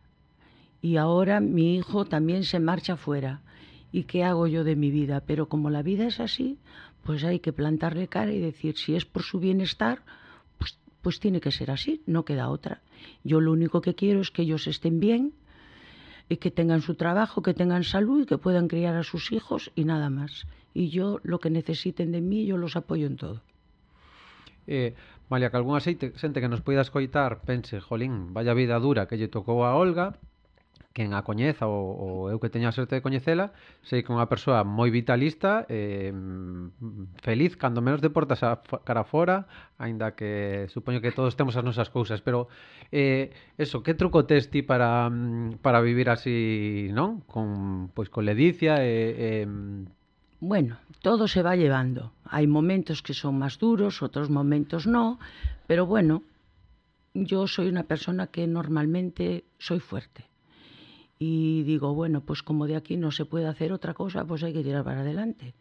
y 0.85 0.97
ahora 0.97 1.39
mi 1.39 1.75
hijo 1.75 2.05
también 2.05 2.43
se 2.43 2.59
marcha 2.59 2.95
fuera. 2.95 3.41
¿Y 3.91 4.03
qué 4.03 4.23
hago 4.23 4.45
yo 4.45 4.63
de 4.63 4.75
mi 4.75 4.91
vida? 4.91 5.23
Pero 5.25 5.49
como 5.49 5.71
la 5.71 5.81
vida 5.81 6.05
es 6.05 6.19
así, 6.19 6.59
pues 7.03 7.23
hay 7.23 7.39
que 7.39 7.53
plantarle 7.53 8.07
cara 8.07 8.31
y 8.31 8.39
decir, 8.39 8.77
si 8.77 8.95
es 8.95 9.03
por 9.03 9.23
su 9.23 9.39
bienestar, 9.39 10.03
pues, 10.59 10.77
pues 11.01 11.19
tiene 11.19 11.41
que 11.41 11.51
ser 11.51 11.71
así, 11.71 12.03
no 12.05 12.23
queda 12.23 12.49
otra. 12.49 12.81
Yo 13.23 13.41
lo 13.41 13.51
único 13.51 13.81
que 13.81 13.95
quiero 13.95 14.21
es 14.21 14.29
que 14.29 14.43
ellos 14.43 14.67
estén 14.67 14.99
bien, 14.99 15.33
y 16.29 16.37
que 16.37 16.51
tengan 16.51 16.81
su 16.81 16.95
trabajo, 16.95 17.41
que 17.41 17.53
tengan 17.53 17.83
salud 17.83 18.23
y 18.23 18.25
que 18.25 18.37
puedan 18.37 18.67
criar 18.67 18.95
a 18.95 19.03
sus 19.03 19.31
hijos 19.31 19.71
y 19.75 19.85
nada 19.85 20.09
más. 20.09 20.47
Y 20.73 20.89
yo 20.89 21.19
lo 21.23 21.39
que 21.39 21.49
necesiten 21.49 22.11
de 22.11 22.21
mí, 22.21 22.45
yo 22.45 22.57
los 22.57 22.75
apoio 22.75 23.07
en 23.07 23.15
todo. 23.15 23.41
Eh, 24.67 24.95
Malia, 25.29 25.49
que 25.49 25.57
algunha 25.57 25.79
xente 25.81 26.41
que 26.41 26.49
nos 26.49 26.61
poida 26.61 26.81
escoitar 26.81 27.41
pense, 27.41 27.79
jolín, 27.79 28.33
vaya 28.33 28.53
vida 28.53 28.77
dura 28.79 29.07
que 29.07 29.17
lle 29.17 29.29
tocou 29.29 29.65
a 29.65 29.73
Olga, 29.73 30.17
quen 30.95 31.11
a 31.11 31.27
coñeza 31.27 31.67
ou, 31.67 31.83
ou 31.99 32.31
eu 32.31 32.39
que 32.39 32.47
teño 32.47 32.71
a 32.71 32.73
sorte 32.73 32.95
de 32.95 33.03
coñecela, 33.03 33.51
sei 33.83 33.99
que 33.99 34.09
é 34.09 34.15
unha 34.15 34.31
persoa 34.31 34.63
moi 34.63 34.87
vitalista, 34.87 35.67
eh, 35.67 36.15
feliz, 37.19 37.59
cando 37.59 37.83
menos 37.83 37.99
de 37.99 38.07
portas 38.07 38.47
a 38.47 38.63
cara 38.87 39.03
fora, 39.03 39.43
aínda 39.75 40.15
que 40.15 40.71
supoño 40.71 41.03
que 41.03 41.11
todos 41.11 41.35
temos 41.35 41.59
as 41.59 41.67
nosas 41.67 41.91
cousas, 41.91 42.23
pero 42.23 42.47
eh, 42.95 43.35
eso, 43.59 43.83
que 43.83 43.91
truco 43.91 44.23
tes 44.23 44.47
ti 44.47 44.63
para, 44.63 45.11
mm, 45.11 45.59
para 45.59 45.83
vivir 45.83 46.07
así, 46.07 46.87
non? 46.95 47.19
Con, 47.27 47.91
pois 47.91 48.07
con 48.07 48.23
ledicia 48.23 48.79
e... 48.79 48.87
Eh, 48.87 49.43
eh, 49.43 49.47
Bueno, 50.39 50.77
todo 51.01 51.27
se 51.27 51.41
va 51.41 51.55
llevando. 51.55 52.11
Hai 52.27 52.45
momentos 52.47 53.01
que 53.03 53.15
son 53.15 53.35
máis 53.35 53.59
duros, 53.59 53.99
outros 53.99 54.31
momentos 54.31 54.87
no, 54.87 55.19
pero 55.67 55.83
bueno, 55.87 56.23
yo 57.15 57.47
soy 57.47 57.67
una 57.67 57.83
persona 57.83 58.27
que 58.27 58.47
normalmente 58.47 59.43
soy 59.57 59.79
fuerte. 59.79 60.27
Y 61.17 61.63
digo, 61.63 61.93
bueno, 61.93 62.21
pues 62.21 62.43
como 62.43 62.67
de 62.67 62.75
aquí 62.75 62.97
no 62.97 63.11
se 63.11 63.25
puede 63.25 63.47
hacer 63.47 63.71
otra 63.71 63.93
cosa, 63.93 64.25
pues 64.25 64.43
hay 64.43 64.53
que 64.53 64.63
tirar 64.63 64.83
para 64.83 65.01
adelante. 65.01 65.53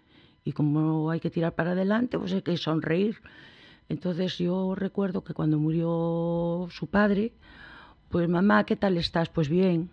Y 0.45 0.53
como 0.53 1.11
hay 1.11 1.21
que 1.21 1.31
tirar 1.31 1.55
para 1.55 1.73
adelante, 1.73 2.19
pues 2.19 2.33
hay 2.33 2.43
que 2.43 2.57
sonreír. 2.57 3.17
Entonces 3.89 4.39
yo 4.39 4.75
recuerdo 4.75 5.23
que 5.23 5.35
cuando 5.35 5.59
murió 5.59 6.69
su 6.71 6.87
padre, 6.89 7.33
pues 8.09 8.29
mamá, 8.29 8.65
¿qué 8.65 8.77
tal 8.77 8.97
estás? 8.97 9.29
Pues 9.29 9.49
bien. 9.49 9.91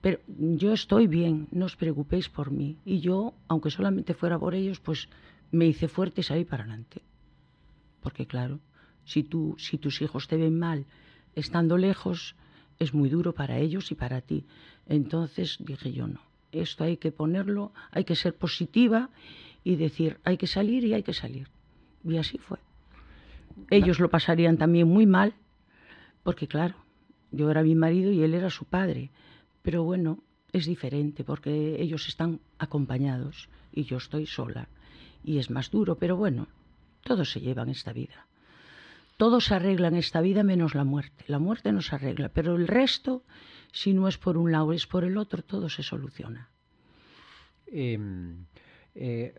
Pero 0.00 0.18
yo 0.26 0.72
estoy 0.72 1.06
bien, 1.06 1.48
no 1.50 1.66
os 1.66 1.76
preocupéis 1.76 2.28
por 2.28 2.50
mí. 2.50 2.78
Y 2.84 3.00
yo, 3.00 3.34
aunque 3.48 3.70
solamente 3.70 4.14
fuera 4.14 4.38
por 4.38 4.54
ellos, 4.54 4.80
pues 4.80 5.08
me 5.50 5.66
hice 5.66 5.88
fuerte 5.88 6.22
y 6.22 6.24
salí 6.24 6.44
para 6.44 6.62
adelante. 6.62 7.02
Porque 8.00 8.26
claro, 8.26 8.60
si, 9.04 9.22
tú, 9.22 9.56
si 9.58 9.76
tus 9.76 10.00
hijos 10.00 10.26
te 10.26 10.36
ven 10.36 10.58
mal 10.58 10.86
estando 11.34 11.76
lejos, 11.76 12.34
es 12.80 12.94
muy 12.94 13.08
duro 13.08 13.32
para 13.32 13.58
ellos 13.58 13.92
y 13.92 13.94
para 13.94 14.22
ti. 14.22 14.44
Entonces 14.88 15.58
dije 15.60 15.92
yo 15.92 16.08
no, 16.08 16.20
esto 16.50 16.82
hay 16.82 16.96
que 16.96 17.12
ponerlo, 17.12 17.72
hay 17.92 18.04
que 18.04 18.16
ser 18.16 18.34
positiva 18.34 19.10
y 19.62 19.76
decir, 19.76 20.18
hay 20.24 20.36
que 20.36 20.48
salir 20.48 20.84
y 20.84 20.94
hay 20.94 21.04
que 21.04 21.12
salir. 21.12 21.48
Y 22.02 22.16
así 22.16 22.38
fue. 22.38 22.58
Ellos 23.68 24.00
lo 24.00 24.08
pasarían 24.08 24.56
también 24.56 24.88
muy 24.88 25.06
mal, 25.06 25.34
porque 26.22 26.48
claro, 26.48 26.74
yo 27.30 27.50
era 27.50 27.62
mi 27.62 27.74
marido 27.74 28.10
y 28.10 28.22
él 28.22 28.34
era 28.34 28.48
su 28.50 28.64
padre. 28.64 29.10
Pero 29.62 29.84
bueno, 29.84 30.22
es 30.52 30.64
diferente 30.66 31.22
porque 31.22 31.80
ellos 31.80 32.08
están 32.08 32.40
acompañados 32.58 33.50
y 33.72 33.84
yo 33.84 33.98
estoy 33.98 34.26
sola. 34.26 34.68
Y 35.22 35.38
es 35.38 35.50
más 35.50 35.70
duro, 35.70 35.96
pero 35.96 36.16
bueno, 36.16 36.48
todo 37.02 37.26
se 37.26 37.40
lleva 37.40 37.62
en 37.62 37.68
esta 37.68 37.92
vida. 37.92 38.26
todos 39.20 39.52
arreglan 39.52 39.96
esta 39.96 40.22
vida 40.22 40.42
menos 40.44 40.74
la 40.74 40.84
muerte. 40.84 41.24
La 41.26 41.38
muerte 41.38 41.72
nos 41.72 41.92
arregla, 41.92 42.30
pero 42.30 42.56
el 42.56 42.66
resto, 42.66 43.22
si 43.70 43.92
no 43.92 44.08
es 44.08 44.16
por 44.16 44.38
un 44.38 44.50
lado, 44.50 44.72
es 44.72 44.86
por 44.86 45.04
el 45.04 45.18
otro, 45.18 45.42
todo 45.42 45.68
se 45.68 45.82
soluciona. 45.82 46.48
Eh, 47.66 47.98
eh, 48.94 49.34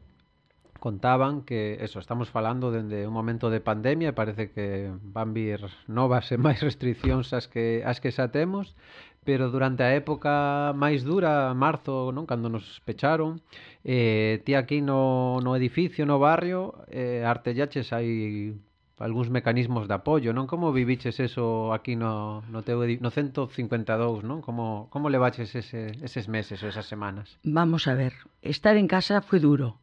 contaban 0.80 1.42
que, 1.42 1.80
eso, 1.82 1.98
estamos 1.98 2.30
falando 2.30 2.70
dende 2.70 3.08
un 3.08 3.14
momento 3.14 3.50
de 3.50 3.60
pandemia, 3.60 4.14
e 4.14 4.14
parece 4.14 4.54
que 4.54 4.94
van 5.02 5.34
vir 5.34 5.66
novas 5.90 6.30
e 6.30 6.38
máis 6.38 6.62
restriccións 6.62 7.34
as 7.34 7.50
que, 7.50 7.82
as 7.82 7.98
que 7.98 8.14
xa 8.14 8.30
temos, 8.30 8.78
pero 9.26 9.50
durante 9.50 9.82
a 9.82 9.98
época 9.98 10.78
máis 10.78 11.02
dura, 11.02 11.58
marzo, 11.58 12.14
non 12.14 12.30
cando 12.30 12.54
nos 12.54 12.86
pecharon, 12.86 13.42
eh, 13.82 14.46
ti 14.46 14.54
aquí 14.54 14.86
no, 14.86 15.42
no 15.42 15.58
edificio, 15.58 16.06
no 16.06 16.22
barrio, 16.22 16.86
eh, 16.86 17.26
artellaches 17.26 17.90
hai 17.98 18.62
algúns 19.02 19.30
mecanismos 19.30 19.90
de 19.90 19.98
apoio, 19.98 20.32
non? 20.32 20.46
Como 20.48 20.72
viviches 20.72 21.20
eso 21.20 21.74
aquí 21.74 21.98
no, 21.98 22.46
no 22.48 22.62
teu 22.62 22.86
no 23.02 23.10
152, 23.10 24.24
non? 24.24 24.40
Como, 24.46 24.88
como 24.94 25.10
levaches 25.10 25.58
ese, 25.58 25.98
eses 26.00 26.30
meses 26.30 26.62
ou 26.62 26.70
esas 26.70 26.86
semanas? 26.86 27.42
Vamos 27.44 27.90
a 27.90 27.94
ver, 27.98 28.14
estar 28.42 28.78
en 28.78 28.88
casa 28.88 29.22
fue 29.22 29.42
duro, 29.42 29.82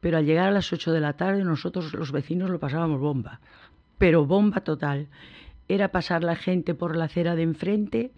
pero 0.00 0.20
al 0.20 0.26
llegar 0.28 0.48
a 0.48 0.54
las 0.54 0.72
8 0.72 0.92
de 0.92 1.00
la 1.00 1.16
tarde 1.16 1.42
nosotros 1.42 1.92
los 1.94 2.12
vecinos 2.12 2.50
lo 2.50 2.60
pasábamos 2.60 3.00
bomba, 3.00 3.40
pero 3.96 4.26
bomba 4.26 4.60
total. 4.60 5.08
Era 5.68 5.92
pasar 5.92 6.24
la 6.24 6.36
gente 6.36 6.72
por 6.74 6.96
la 6.96 7.12
acera 7.12 7.34
de 7.36 7.42
enfrente 7.42 8.12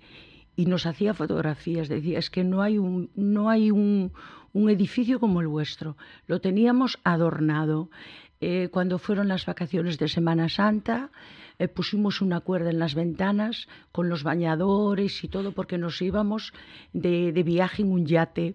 y 0.55 0.67
nos 0.67 0.87
hacía 0.87 1.15
fotografías, 1.15 1.89
decía, 1.89 2.19
es 2.19 2.31
que 2.31 2.45
no 2.45 2.63
hay 2.63 2.79
un, 2.79 3.11
no 3.15 3.51
hay 3.51 3.71
un, 3.71 4.13
un 4.53 4.71
edificio 4.71 5.21
como 5.21 5.41
el 5.41 5.49
vuestro, 5.49 5.97
lo 6.27 6.41
teníamos 6.41 6.99
adornado. 7.05 7.91
Eh, 8.41 8.69
cuando 8.73 8.99
fueron 8.99 9.29
las 9.29 9.45
vacaciones 9.45 9.99
de 9.99 10.09
Semana 10.09 10.49
Santa, 10.49 11.11
eh, 11.59 11.69
pusimos 11.69 12.23
una 12.23 12.41
cuerda 12.41 12.71
en 12.71 12.79
las 12.79 12.95
ventanas 12.95 13.69
con 13.93 14.09
los 14.09 14.23
bañadores 14.23 15.23
y 15.23 15.29
todo 15.29 15.53
porque 15.53 15.77
nos 15.77 16.01
íbamos 16.01 16.55
de, 16.93 17.33
de 17.33 17.43
viaje 17.43 17.83
en 17.83 17.93
un 17.93 18.07
yate. 18.07 18.55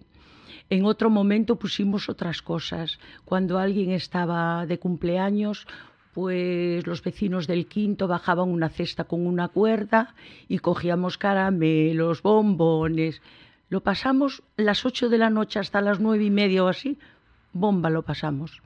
En 0.70 0.84
otro 0.84 1.08
momento 1.08 1.56
pusimos 1.56 2.08
otras 2.08 2.42
cosas. 2.42 2.98
Cuando 3.24 3.58
alguien 3.58 3.92
estaba 3.92 4.66
de 4.66 4.78
cumpleaños, 4.78 5.66
pues 6.12 6.84
los 6.86 7.02
vecinos 7.02 7.46
del 7.46 7.66
quinto 7.66 8.08
bajaban 8.08 8.48
una 8.48 8.70
cesta 8.70 9.04
con 9.04 9.26
una 9.26 9.48
cuerda 9.48 10.14
y 10.48 10.58
cogíamos 10.58 11.18
caramelos, 11.18 12.22
bombones. 12.22 13.22
Lo 13.68 13.82
pasamos 13.82 14.42
las 14.56 14.84
ocho 14.84 15.08
de 15.08 15.18
la 15.18 15.30
noche 15.30 15.60
hasta 15.60 15.80
las 15.80 16.00
nueve 16.00 16.24
y 16.24 16.30
media 16.30 16.64
o 16.64 16.68
así. 16.68 16.98
Bomba 17.52 17.90
lo 17.90 18.02
pasamos. 18.02 18.62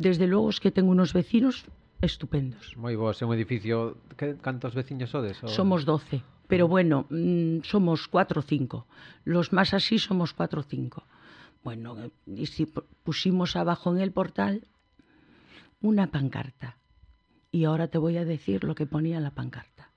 Desde 0.00 0.24
luego 0.26 0.48
es 0.48 0.60
que 0.60 0.70
tengo 0.72 0.88
unos 0.90 1.12
vecinos 1.12 1.68
estupendos. 2.00 2.72
Moi 2.80 2.96
vos, 2.96 3.20
é 3.20 3.28
un 3.28 3.36
edificio... 3.36 4.00
Que, 4.16 4.40
cantos 4.40 4.72
veciños 4.72 5.12
sodes? 5.12 5.36
O... 5.44 5.52
Somos 5.52 5.84
12, 5.84 6.24
pero 6.48 6.64
bueno, 6.64 7.04
mm, 7.12 7.60
somos 7.68 8.08
cuatro 8.08 8.40
o 8.40 8.44
cinco. 8.46 8.88
Los 9.28 9.52
más 9.52 9.76
así 9.76 10.00
somos 10.00 10.32
cuatro 10.32 10.64
o 10.64 10.64
cinco. 10.64 11.04
Bueno, 11.60 11.92
y 12.24 12.48
si 12.48 12.64
pu- 12.64 12.88
pusimos 13.04 13.52
abajo 13.60 13.92
en 13.92 14.00
el 14.00 14.08
portal 14.16 14.64
una 15.84 16.08
pancarta. 16.08 16.80
Y 17.52 17.68
ahora 17.68 17.88
te 17.92 17.98
voy 18.00 18.16
a 18.16 18.24
decir 18.24 18.64
lo 18.64 18.72
que 18.74 18.86
ponía 18.88 19.18
en 19.20 19.24
la 19.28 19.36
pancarta. 19.36 19.92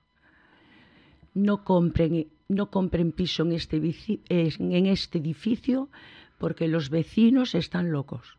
No 1.32 1.64
compren, 1.64 2.28
no 2.52 2.68
compren 2.68 3.12
piso 3.16 3.42
en 3.48 3.52
este, 3.56 3.80
en 4.28 4.84
este 4.86 5.16
edificio 5.18 5.88
porque 6.36 6.68
los 6.68 6.90
vecinos 6.90 7.54
están 7.54 7.88
locos. 7.90 8.36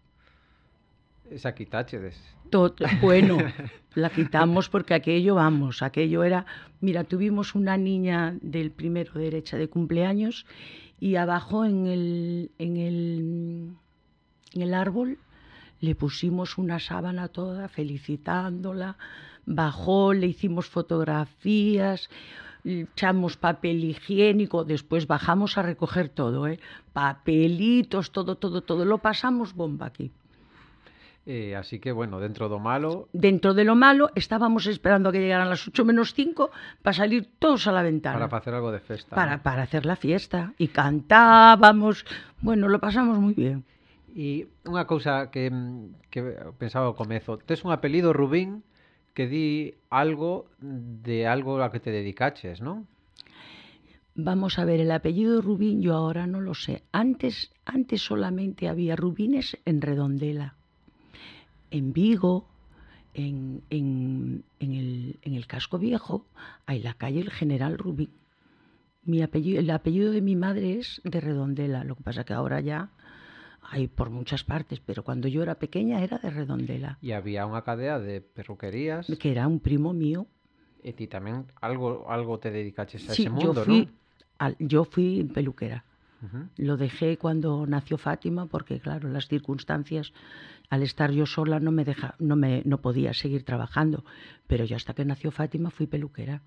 Esa 1.29 1.55
quitachedes. 1.55 2.21
Tot- 2.49 2.79
bueno, 3.01 3.37
la 3.95 4.09
quitamos 4.09 4.69
porque 4.69 4.93
aquello, 4.93 5.35
vamos, 5.35 5.81
aquello 5.81 6.23
era, 6.23 6.45
mira, 6.81 7.03
tuvimos 7.03 7.55
una 7.55 7.77
niña 7.77 8.37
del 8.41 8.71
primero 8.71 9.13
derecha 9.13 9.57
de 9.57 9.67
cumpleaños 9.67 10.45
y 10.99 11.15
abajo 11.15 11.65
en 11.65 11.87
el, 11.87 12.51
en 12.59 12.77
el, 12.77 13.69
en 14.53 14.61
el 14.61 14.73
árbol 14.73 15.17
le 15.81 15.95
pusimos 15.95 16.57
una 16.57 16.79
sábana 16.79 17.27
toda 17.27 17.67
felicitándola, 17.67 18.97
bajó, 19.45 20.13
le 20.13 20.27
hicimos 20.27 20.67
fotografías, 20.67 22.09
echamos 22.63 23.35
papel 23.37 23.83
higiénico, 23.83 24.63
después 24.63 25.05
bajamos 25.07 25.57
a 25.57 25.63
recoger 25.63 26.09
todo, 26.09 26.47
¿eh? 26.47 26.59
papelitos, 26.93 28.11
todo, 28.11 28.35
todo, 28.37 28.61
todo, 28.61 28.85
lo 28.85 28.99
pasamos 28.99 29.53
bomba 29.53 29.87
aquí. 29.87 30.11
Eh, 31.25 31.55
así 31.55 31.79
que, 31.79 31.91
bueno, 31.91 32.19
dentro 32.19 32.49
do 32.49 32.61
malo, 32.61 33.09
Dentro 33.09 33.57
de 33.57 33.65
lo 33.65 33.73
malo, 33.73 34.13
estábamos 34.13 34.67
esperando 34.67 35.09
a 35.09 35.11
que 35.11 35.19
llegaran 35.19 35.49
las 35.49 35.67
8 35.67 35.83
menos 35.83 36.13
5 36.13 36.51
para 36.83 36.93
salir 36.93 37.33
todos 37.39 37.65
a 37.65 37.71
la 37.71 37.81
ventana. 37.81 38.15
para 38.15 38.29
facer 38.29 38.53
algo 38.53 38.71
de 38.71 38.79
festa. 38.79 39.15
para, 39.41 39.63
hacer 39.63 39.87
la 39.87 39.95
fiesta. 39.95 40.53
Y 40.59 40.67
cantábamos. 40.67 42.05
Bueno, 42.41 42.67
lo 42.67 42.79
pasamos 42.79 43.17
muy 43.17 43.33
bien. 43.33 43.65
E 44.15 44.47
unha 44.63 44.87
cousa 44.87 45.27
que, 45.27 45.51
mm, 45.51 46.07
que 46.07 46.23
pensaba 46.55 46.87
ao 46.87 46.95
comezo, 46.95 47.35
tes 47.35 47.67
un 47.67 47.75
apelido 47.75 48.15
Rubín 48.15 48.63
que 49.11 49.27
di 49.27 49.75
algo 49.91 50.47
de 50.63 51.27
algo 51.27 51.59
a 51.59 51.67
que 51.67 51.83
te 51.83 51.91
dedicaches, 51.91 52.63
non? 52.63 52.87
Vamos 54.15 54.55
a 54.55 54.63
ver, 54.63 54.79
el 54.79 54.95
apellido 54.95 55.43
Rubín 55.43 55.83
yo 55.83 55.99
ahora 55.99 56.31
no 56.31 56.39
lo 56.39 56.55
sé. 56.55 56.87
Antes, 56.95 57.51
antes 57.67 57.99
solamente 57.99 58.69
había 58.71 58.95
Rubines 58.95 59.59
en 59.65 59.83
Redondela. 59.83 60.55
En 61.71 61.93
Vigo, 61.93 62.47
en, 63.13 63.61
en, 63.69 64.43
en 64.59 64.73
el, 64.73 65.19
en 65.21 65.33
el 65.33 65.47
casco 65.47 65.77
viejo, 65.79 66.25
hay 66.65 66.81
la 66.81 66.93
calle 66.95 67.19
El 67.21 67.31
General 67.31 67.77
Rubín. 67.77 68.11
Mi 69.03 69.21
apellido, 69.21 69.59
el 69.59 69.69
apellido 69.69 70.11
de 70.11 70.21
mi 70.21 70.35
madre 70.35 70.79
es 70.79 70.99
de 71.03 71.21
Redondela, 71.21 71.83
lo 71.83 71.95
que 71.95 72.03
pasa 72.03 72.23
que 72.23 72.33
ahora 72.33 72.59
ya 72.59 72.89
hay 73.61 73.87
por 73.87 74.09
muchas 74.09 74.43
partes, 74.43 74.79
pero 74.79 75.03
cuando 75.03 75.27
yo 75.27 75.43
era 75.43 75.55
pequeña 75.55 76.01
era 76.03 76.17
de 76.17 76.29
Redondela, 76.29 76.97
E 77.01 77.13
había 77.13 77.45
unha 77.45 77.61
cadea 77.61 77.97
de 78.01 78.21
perruquerías 78.21 79.05
que 79.17 79.29
era 79.33 79.45
un 79.45 79.61
primo 79.61 79.93
mío. 79.93 80.25
e 80.85 80.93
ti 80.93 81.05
tamén 81.09 81.49
algo 81.61 82.05
algo 82.09 82.37
te 82.37 82.49
dedicaches 82.53 83.09
a 83.09 83.13
Sí, 83.17 83.25
ese 83.25 83.33
yo 83.33 83.53
mundo, 83.53 83.61
fui, 83.65 83.79
non? 83.85 83.93
al- 84.37 84.57
yo 84.61 84.85
fui 84.85 85.25
peluquera. 85.29 85.81
Ujú. 86.21 86.49
Lo 86.61 86.77
dejé 86.77 87.17
cuando 87.17 87.65
nació 87.69 87.97
Fátima 87.97 88.45
porque, 88.45 88.79
claro, 88.81 89.09
las 89.09 89.27
circunstancias, 89.27 90.13
al 90.69 90.83
estar 90.83 91.11
yo 91.11 91.25
sola 91.25 91.59
no 91.59 91.71
me 91.71 91.85
deja, 91.85 92.15
no 92.19 92.35
me, 92.35 92.61
no 92.65 92.79
podía 92.81 93.13
seguir 93.13 93.43
trabajando. 93.43 94.03
Pero 94.47 94.65
yo 94.65 94.75
hasta 94.75 94.93
que 94.93 95.05
nació 95.05 95.31
Fátima 95.31 95.69
fui 95.71 95.87
peluquera 95.87 96.41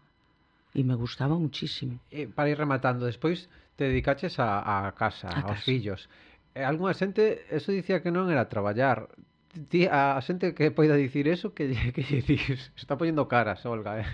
y 0.74 0.84
me 0.84 0.94
gustaba 0.94 1.36
muchísimo. 1.38 1.98
E 2.10 2.28
para 2.28 2.50
ir 2.50 2.58
rematando, 2.58 3.06
despois 3.06 3.48
te 3.76 3.84
dedicaches 3.88 4.38
a, 4.38 4.86
a 4.86 4.92
casa, 4.98 5.28
A 5.30 5.40
aos 5.46 5.62
casa. 5.62 5.66
fillos. 5.68 6.08
E 6.54 6.64
algunha 6.66 6.92
xente, 6.94 7.46
eso 7.54 7.70
dicía 7.70 8.02
que 8.02 8.10
non 8.10 8.26
era 8.28 8.50
traballar. 8.50 9.08
Ti, 9.72 9.88
a 9.88 10.18
xente 10.20 10.52
que 10.52 10.68
poida 10.74 10.92
dicir 10.98 11.24
eso, 11.30 11.54
que, 11.56 11.70
que 11.94 12.02
lle 12.04 12.20
dis? 12.20 12.68
Está 12.76 12.98
poñendo 12.98 13.26
caras, 13.30 13.64
Olga, 13.64 14.02
eh? 14.02 14.06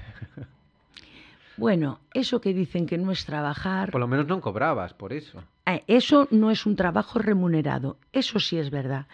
Bueno, 1.56 2.00
eso 2.12 2.40
que 2.40 2.52
dicen 2.52 2.86
que 2.86 2.98
no 2.98 3.12
es 3.12 3.24
trabajar, 3.24 3.90
Por 3.94 4.00
lo 4.02 4.08
menos 4.10 4.26
non 4.26 4.42
cobrabas 4.42 4.90
por 4.98 5.14
iso. 5.14 5.38
eh, 5.70 5.86
eso 5.86 6.26
no 6.34 6.50
es 6.50 6.66
un 6.66 6.74
trabajo 6.74 7.22
remunerado, 7.22 7.96
eso 8.10 8.42
sí 8.42 8.58
es 8.58 8.70
verdad. 8.74 9.06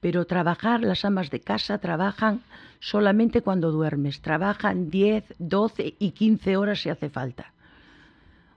Pero 0.00 0.26
trabajar, 0.26 0.82
las 0.82 1.04
amas 1.04 1.30
de 1.30 1.40
casa 1.40 1.78
trabajan 1.78 2.42
solamente 2.80 3.42
cuando 3.42 3.72
duermes, 3.72 4.20
trabajan 4.20 4.90
10, 4.90 5.34
12 5.38 5.96
y 5.98 6.10
15 6.12 6.56
horas 6.56 6.80
si 6.80 6.90
hace 6.90 7.10
falta. 7.10 7.52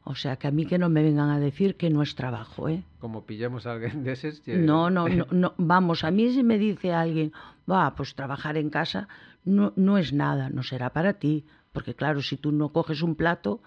O 0.03 0.15
sea 0.15 0.37
que 0.37 0.47
a 0.47 0.51
mí 0.51 0.65
que 0.65 0.79
no 0.79 0.89
me 0.89 1.03
vengan 1.03 1.29
a 1.29 1.39
decir 1.39 1.75
que 1.75 1.89
no 1.89 2.01
es 2.01 2.15
trabajo, 2.15 2.67
¿eh? 2.67 2.83
Como 2.99 3.25
pillemos 3.25 3.67
a 3.67 3.73
alguén 3.73 4.03
deses, 4.03 4.41
lle... 4.43 4.57
No, 4.57 4.89
no, 4.89 5.07
no, 5.07 5.27
no, 5.29 5.53
vamos, 5.57 6.03
a 6.03 6.09
mí 6.09 6.31
si 6.31 6.41
me 6.41 6.57
dice 6.57 6.93
alguien, 6.93 7.31
va, 7.69 7.93
pues 7.95 8.15
trabajar 8.15 8.57
en 8.57 8.69
casa 8.69 9.07
no, 9.45 9.71
no 9.75 9.97
es 9.97 10.11
nada, 10.11 10.49
no 10.49 10.63
será 10.63 10.89
para 10.91 11.13
ti, 11.13 11.45
porque 11.71 11.93
claro, 11.93 12.21
si 12.21 12.37
tú 12.37 12.51
no 12.51 12.69
coges 12.69 13.01
un 13.03 13.15
plato, 13.15 13.61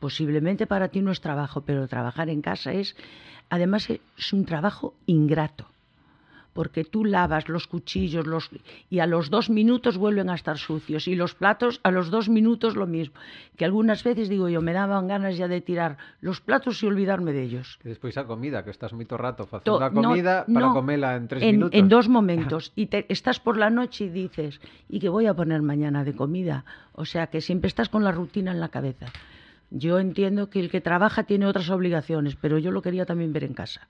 posiblemente 0.00 0.66
para 0.66 0.88
ti 0.88 1.02
no 1.02 1.12
es 1.12 1.20
trabajo, 1.20 1.62
pero 1.62 1.86
trabajar 1.88 2.30
en 2.30 2.40
casa 2.40 2.72
es, 2.72 2.96
además 3.50 3.90
es 3.90 4.32
un 4.32 4.44
trabajo 4.46 4.94
ingrato, 5.06 5.66
porque 6.54 6.84
tú 6.84 7.04
lavas 7.04 7.48
los 7.50 7.66
cuchillos 7.66 8.26
los, 8.26 8.48
y 8.88 9.00
a 9.00 9.06
los 9.06 9.28
dos 9.28 9.50
minutos 9.50 9.98
vuelven 9.98 10.30
a 10.30 10.34
estar 10.34 10.56
sucios, 10.56 11.06
y 11.06 11.14
los 11.16 11.34
platos 11.34 11.80
a 11.82 11.90
los 11.90 12.10
dos 12.10 12.30
minutos 12.30 12.76
lo 12.76 12.86
mismo, 12.86 13.14
que 13.56 13.66
algunas 13.66 14.02
veces 14.02 14.30
digo 14.30 14.48
yo, 14.48 14.62
me 14.62 14.72
daban 14.72 15.06
ganas 15.06 15.36
ya 15.36 15.48
de 15.48 15.60
tirar 15.60 15.98
los 16.22 16.40
platos 16.40 16.82
y 16.82 16.86
olvidarme 16.86 17.32
de 17.34 17.42
ellos. 17.42 17.78
Que 17.82 17.90
despois 17.90 18.16
a 18.16 18.24
comida, 18.24 18.64
que 18.64 18.70
estás 18.70 18.94
moito 18.94 19.18
rato 19.18 19.44
facendo 19.44 19.78
To- 19.78 19.84
a 19.84 19.90
no, 19.90 20.00
comida 20.08 20.46
para 20.46 20.66
no, 20.66 20.72
comela 20.72 21.16
en 21.16 21.28
tres 21.28 21.42
en, 21.42 21.56
minutos. 21.60 21.76
en 21.78 21.88
dos 21.90 22.08
momentos. 22.18 22.72
Y 22.74 22.86
te, 22.86 23.04
estás 23.12 23.38
por 23.40 23.58
la 23.58 23.68
noche 23.68 24.06
y 24.06 24.08
dices, 24.08 24.60
¿y 24.88 25.00
qué 25.00 25.10
voy 25.10 25.26
a 25.26 25.34
poner 25.34 25.60
mañana 25.60 26.04
de 26.04 26.14
comida? 26.14 26.64
O 26.94 27.04
sea 27.04 27.26
que 27.26 27.40
siempre 27.42 27.68
estás 27.68 27.88
con 27.90 28.04
la 28.04 28.12
rutina 28.12 28.52
en 28.52 28.60
la 28.60 28.68
cabeza. 28.70 29.06
Yo 29.70 29.98
entiendo 29.98 30.50
que 30.50 30.60
el 30.60 30.70
que 30.70 30.80
trabaja 30.80 31.24
tiene 31.24 31.46
otras 31.46 31.68
obligaciones, 31.70 32.36
pero 32.36 32.58
yo 32.58 32.70
lo 32.70 32.80
quería 32.80 33.06
también 33.06 33.32
ver 33.32 33.42
en 33.42 33.54
casa. 33.54 33.88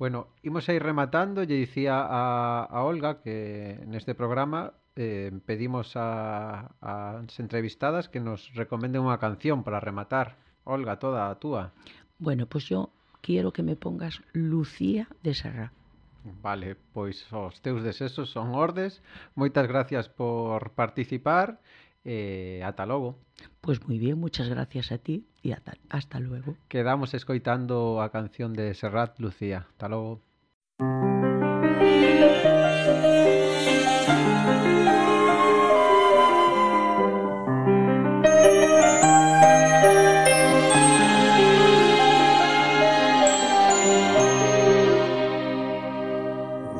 Bueno, 0.00 0.28
imos 0.42 0.66
a 0.66 0.72
ir 0.72 0.82
rematando, 0.82 1.44
lle 1.44 1.60
dicía 1.60 2.00
a, 2.00 2.64
a 2.64 2.88
Olga 2.88 3.20
que 3.20 3.84
neste 3.84 4.16
programa 4.16 4.72
eh, 4.96 5.28
pedimos 5.44 5.92
a, 5.92 6.72
a 6.80 7.20
as 7.20 7.36
entrevistadas 7.36 8.08
que 8.08 8.16
nos 8.16 8.48
recomenden 8.56 9.04
unha 9.04 9.20
canción 9.20 9.60
para 9.60 9.76
rematar. 9.76 10.40
Olga, 10.64 10.96
toda 10.96 11.28
a 11.28 11.36
túa. 11.36 11.76
Bueno, 12.16 12.48
pues 12.48 12.64
yo 12.64 12.88
quiero 13.20 13.52
que 13.52 13.60
me 13.60 13.76
pongas 13.76 14.24
Lucía 14.32 15.04
de 15.20 15.36
Serra. 15.36 15.76
Vale, 16.24 16.80
pois 16.96 17.20
os 17.28 17.60
teus 17.60 17.84
desesos 17.84 18.32
son 18.32 18.56
ordes. 18.56 19.04
Moitas 19.36 19.68
gracias 19.68 20.08
por 20.08 20.72
participar 20.72 21.60
e 22.08 22.64
ata 22.64 22.88
logo. 22.88 23.20
Pues 23.60 23.84
muy 23.84 24.00
bien, 24.00 24.16
muchas 24.16 24.48
gracias 24.48 24.96
a 24.96 24.98
ti 25.04 25.28
y 25.42 25.52
hasta, 25.52 25.74
hasta 25.88 26.20
luego. 26.20 26.56
Quedamos 26.68 27.14
escoitando 27.14 28.02
a 28.02 28.10
canción 28.10 28.52
de 28.52 28.74
Serrat 28.74 29.18
Lucía. 29.18 29.66
Ata 29.74 29.88
logo. 29.88 30.20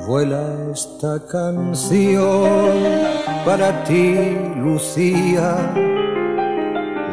Vuela 0.06 0.72
esta 0.72 1.24
canción 1.24 2.48
para 3.44 3.84
ti, 3.84 4.36
Lucía, 4.56 5.72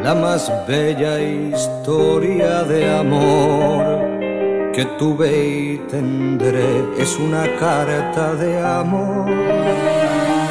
la 0.02 0.14
más 0.14 0.50
bella 0.66 1.20
historia 1.20 2.62
de 2.64 2.90
amor 2.90 4.08
que 4.72 4.84
tuve 4.98 5.30
y 5.46 5.78
tendré. 5.90 6.84
Es 6.98 7.18
una 7.18 7.44
carta 7.58 8.34
de 8.34 8.58
amor 8.60 9.26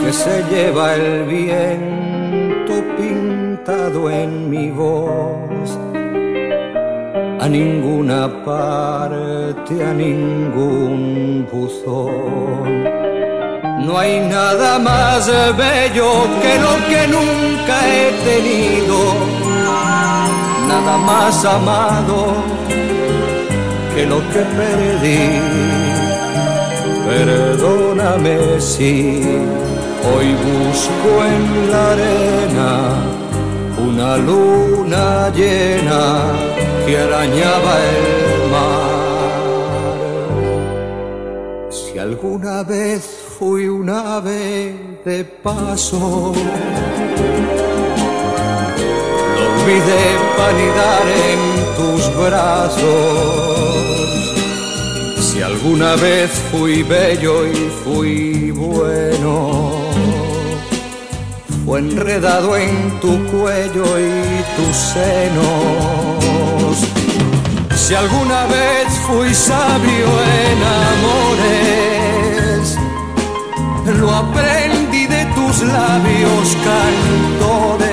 que 0.04 0.12
se 0.12 0.44
lleva 0.52 0.96
el 0.96 1.26
viento 1.26 2.74
pintado 2.98 4.10
en 4.10 4.50
mi 4.50 4.70
voz 4.70 5.78
a 7.40 7.48
ninguna 7.48 8.44
parte, 8.44 9.84
a 9.86 9.94
ningún 9.94 11.48
buzón. 11.52 13.17
No 13.80 13.98
hay 13.98 14.20
nada 14.20 14.80
más 14.80 15.28
bello 15.56 16.10
que 16.42 16.60
lo 16.60 16.76
que 16.90 17.08
nunca 17.08 17.76
he 17.88 18.12
tenido, 18.30 18.98
nada 20.68 20.98
más 20.98 21.46
amado 21.46 22.18
que 23.96 24.06
lo 24.06 24.20
que 24.32 24.42
perdí. 24.60 25.40
Perdóname 27.08 28.60
si 28.60 29.24
hoy 30.10 30.36
busco 30.46 31.10
en 31.34 31.72
la 31.72 31.92
arena 31.92 32.72
una 33.78 34.18
luna 34.18 35.30
llena 35.30 36.04
que 36.86 36.98
arañaba 36.98 37.74
el 37.96 38.50
mar. 38.52 39.08
Si 41.70 41.98
alguna 41.98 42.64
vez 42.64 43.17
fui 43.38 43.68
un 43.68 43.88
ave 43.88 44.74
de 45.06 45.24
paso, 45.24 46.34
lo 49.36 49.44
olvidé 49.54 50.06
panidar 50.38 51.06
en 51.30 51.40
tus 51.78 52.02
brazos. 52.16 53.68
Si 55.20 55.42
alguna 55.44 55.96
vez 55.98 56.32
fui 56.52 56.82
bello 56.82 57.46
y 57.46 57.70
fui 57.84 58.52
bueno, 58.52 59.72
fue 61.64 61.80
enredado 61.80 62.58
en 62.58 63.00
tu 63.02 63.24
cuello 63.28 63.86
y 64.00 64.44
tus 64.56 64.76
senos. 64.96 66.76
Si 67.76 67.94
alguna 67.94 68.48
vez 68.48 68.88
fui 69.06 69.34
sabio 69.34 70.08
en 70.44 70.58
amores, 70.90 71.87
lo 73.94 74.12
aprendí 74.12 75.08
de 75.08 75.26
tus 75.36 75.62
labios 75.64 76.58
cantores. 76.64 77.92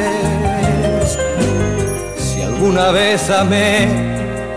Si 2.17 2.43
alguna 2.43 2.91
vez 2.91 3.31
amé, 3.31 3.89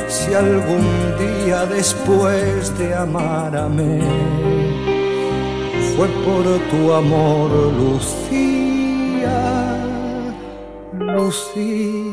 si 0.07 0.33
algún 0.33 0.85
día 1.19 1.65
después 1.65 2.77
de 2.77 2.95
amar 2.95 3.55
amé, 3.55 4.01
fue 5.95 6.07
por 6.25 6.43
tu 6.69 6.93
amor, 6.93 7.51
Lucía, 7.73 9.37
Lucía. 10.93 12.07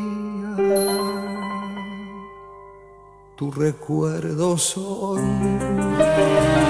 Tu 3.37 3.51
recuerdo 3.51 4.57
son. 4.57 5.59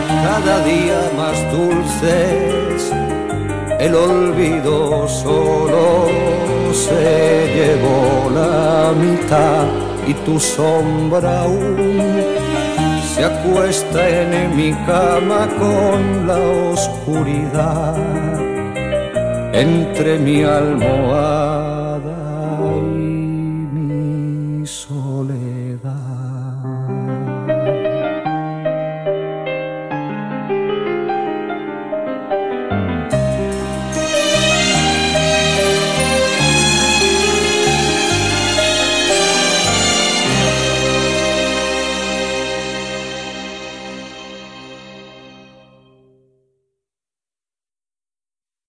Cada 0.07 0.65
día 0.65 1.11
más 1.15 1.37
dulces, 1.51 2.91
el 3.79 3.93
olvido 3.93 5.07
solo 5.07 6.07
se 6.73 7.53
llevó 7.55 8.31
la 8.33 8.93
mitad 8.99 9.67
y 10.07 10.15
tu 10.25 10.39
sombra 10.39 11.43
aún 11.43 12.23
se 13.13 13.23
acuesta 13.23 14.09
en 14.09 14.57
mi 14.57 14.73
cama 14.87 15.47
con 15.59 16.25
la 16.25 16.39
oscuridad 16.73 17.95
entre 19.53 20.17
mi 20.17 20.41
almohada 20.41 21.74